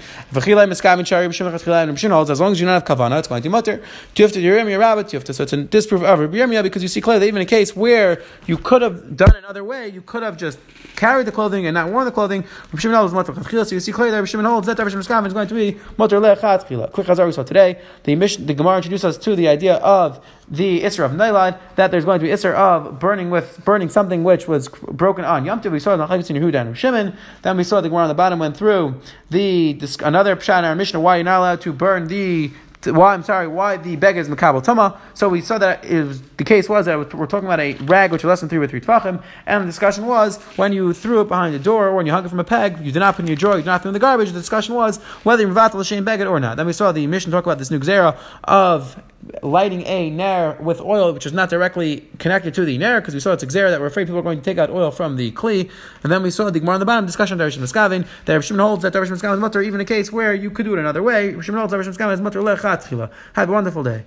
as 1.48 2.40
long 2.40 2.52
as 2.52 2.60
you 2.60 2.66
don't 2.66 2.74
have 2.74 2.84
kavana, 2.84 3.18
it's 3.18 3.28
going 3.28 3.42
to 3.42 3.48
be 3.48 3.52
mutter. 3.52 3.82
You 4.16 4.24
have 4.24 4.32
to 4.32 4.40
Yeremia 4.40 4.78
rabbit, 4.78 5.12
you 5.12 5.18
have 5.18 5.24
to 5.24 5.34
so 5.34 5.42
it's 5.42 5.52
a 5.52 5.64
disproof 5.64 6.02
of 6.02 6.18
Yeremia 6.18 6.62
because 6.62 6.82
you 6.82 6.88
see 6.88 7.00
clearly 7.00 7.28
even 7.28 7.40
a 7.42 7.46
case 7.46 7.74
where 7.74 8.22
you 8.46 8.56
could 8.56 8.82
have 8.82 9.16
done 9.16 9.34
another 9.36 9.64
way, 9.64 9.88
you 9.88 10.02
could 10.02 10.22
have 10.22 10.36
just 10.36 10.58
carried 10.96 11.26
the 11.26 11.32
clothing 11.32 11.66
and 11.66 11.74
not 11.74 11.90
worn 11.90 12.04
the 12.04 12.12
clothing. 12.12 12.44
So 12.76 12.88
you 12.90 13.80
see 13.80 13.92
clearly 13.92 14.10
that 14.12 14.22
Rishimon 14.22 14.46
holds 14.46 14.66
that 14.66 14.76
Rishimon 14.76 15.06
Skaven 15.06 15.26
is 15.26 15.32
going 15.32 15.48
to 15.48 15.54
be 15.54 15.78
mutter 15.96 16.20
lechatchila. 16.20 16.92
Quick 16.92 17.08
as 17.08 17.18
we 17.20 17.32
saw 17.32 17.42
today, 17.42 17.80
the 18.04 18.14
the 18.14 18.54
Gemara 18.54 18.76
introduced 18.76 19.04
us 19.04 19.16
to 19.18 19.34
the 19.34 19.48
idea 19.48 19.76
of 19.76 20.24
the 20.50 20.82
Isser 20.82 21.04
of 21.04 21.12
Nailad, 21.12 21.58
that 21.76 21.92
there's 21.92 22.04
going 22.04 22.18
to 22.18 22.26
be 22.26 22.32
Isser 22.32 22.52
of 22.54 22.98
burning 22.98 23.30
with 23.30 23.64
burning 23.64 23.88
something 23.88 24.24
which 24.24 24.48
was 24.48 24.68
broken 24.68 25.24
on 25.24 25.44
Yom 25.44 25.60
Tov. 25.60 25.70
We 25.70 25.78
saw 25.78 25.96
the 25.96 26.58
and 26.60 26.76
Shimon. 26.76 27.16
Then 27.42 27.56
we 27.56 27.64
saw 27.64 27.80
the 27.80 27.88
Gemara 27.88 28.02
on 28.02 28.08
the 28.08 28.14
bottom 28.14 28.40
went 28.40 28.56
through 28.56 29.00
the 29.30 29.78
another 30.02 30.34
Pshat 30.36 30.58
in 30.58 30.64
our 30.64 30.74
Mishnah 30.74 31.00
why 31.00 31.16
you're 31.16 31.24
not 31.30 31.38
allowed 31.40 31.60
to 31.62 31.72
burn 31.72 32.08
the 32.08 32.50
why 32.86 33.12
I'm 33.12 33.22
sorry, 33.22 33.46
why 33.46 33.76
the 33.76 33.96
beg 33.96 34.16
is 34.16 34.28
makabel 34.28 34.64
tuma. 34.64 34.98
So 35.12 35.28
we 35.28 35.42
saw 35.42 35.58
that 35.58 35.84
it 35.84 36.02
was, 36.02 36.22
the 36.38 36.44
case 36.44 36.66
was 36.66 36.86
that 36.86 37.14
we're 37.14 37.26
talking 37.26 37.46
about 37.46 37.60
a 37.60 37.74
rag 37.84 38.10
which 38.10 38.24
was 38.24 38.28
less 38.28 38.40
than 38.40 38.48
three 38.48 38.58
with 38.58 38.70
three 38.70 38.80
tefachim, 38.80 39.22
and 39.46 39.62
the 39.62 39.66
discussion 39.66 40.06
was 40.06 40.38
when 40.56 40.72
you 40.72 40.94
threw 40.94 41.20
it 41.20 41.28
behind 41.28 41.54
the 41.54 41.58
door 41.58 41.88
or 41.88 41.94
when 41.94 42.06
you 42.06 42.12
hung 42.12 42.24
it 42.24 42.28
from 42.28 42.40
a 42.40 42.44
peg, 42.44 42.78
you 42.80 42.90
did 42.90 43.00
not 43.00 43.16
put 43.16 43.22
in 43.22 43.26
your 43.26 43.36
drawer, 43.36 43.56
you 43.56 43.62
did 43.62 43.66
not 43.66 43.82
throw 43.82 43.90
in 43.90 43.92
the 43.92 43.98
garbage. 43.98 44.28
The 44.32 44.38
discussion 44.38 44.74
was 44.74 44.96
whether 45.24 45.42
you're 45.42 45.52
mevatel 45.52 45.74
l'shem 45.74 46.04
beged 46.06 46.28
or 46.30 46.40
not. 46.40 46.56
Then 46.56 46.66
we 46.66 46.72
saw 46.72 46.90
the 46.90 47.06
mission 47.06 47.30
talk 47.30 47.44
about 47.44 47.58
this 47.58 47.70
new 47.70 47.80
gzera 47.80 48.16
of 48.44 49.00
lighting 49.42 49.86
a 49.86 50.10
nair 50.10 50.56
with 50.60 50.80
oil, 50.80 51.12
which 51.12 51.26
is 51.26 51.32
not 51.32 51.50
directly 51.50 52.08
connected 52.18 52.54
to 52.54 52.64
the 52.64 52.78
nair, 52.78 53.00
because 53.00 53.14
we 53.14 53.20
saw 53.20 53.32
it's 53.32 53.44
exer 53.44 53.70
that 53.70 53.80
we're 53.80 53.86
afraid 53.86 54.06
people 54.06 54.18
are 54.18 54.22
going 54.22 54.38
to 54.38 54.44
take 54.44 54.58
out 54.58 54.70
oil 54.70 54.90
from 54.90 55.16
the 55.16 55.32
kli. 55.32 55.70
And 56.02 56.10
then 56.10 56.22
we 56.22 56.30
saw 56.30 56.50
the 56.50 56.60
Gemara 56.60 56.74
on 56.74 56.80
the 56.80 56.86
bottom 56.86 57.06
discussion 57.06 57.40
of 57.40 57.46
Darishim 57.46 57.58
Miskavin, 57.58 58.06
that 58.24 58.34
Rav 58.34 58.58
holds 58.58 58.82
that 58.82 58.92
Darishim 58.92 59.12
Miskavin 59.12 59.34
is 59.34 59.40
mutter, 59.40 59.62
even 59.62 59.80
a 59.80 59.84
case 59.84 60.10
where 60.10 60.34
you 60.34 60.50
could 60.50 60.64
do 60.64 60.74
it 60.74 60.78
another 60.78 61.02
way. 61.02 61.34
Rav 61.34 61.46
holds 61.46 61.70
that 61.72 61.78
Darishim 61.78 61.96
Miskavin 61.96 62.14
is 62.14 62.20
mutter 62.20 62.40
lechat 62.40 63.10
Have 63.34 63.48
a 63.48 63.52
wonderful 63.52 63.82
day. 63.82 64.04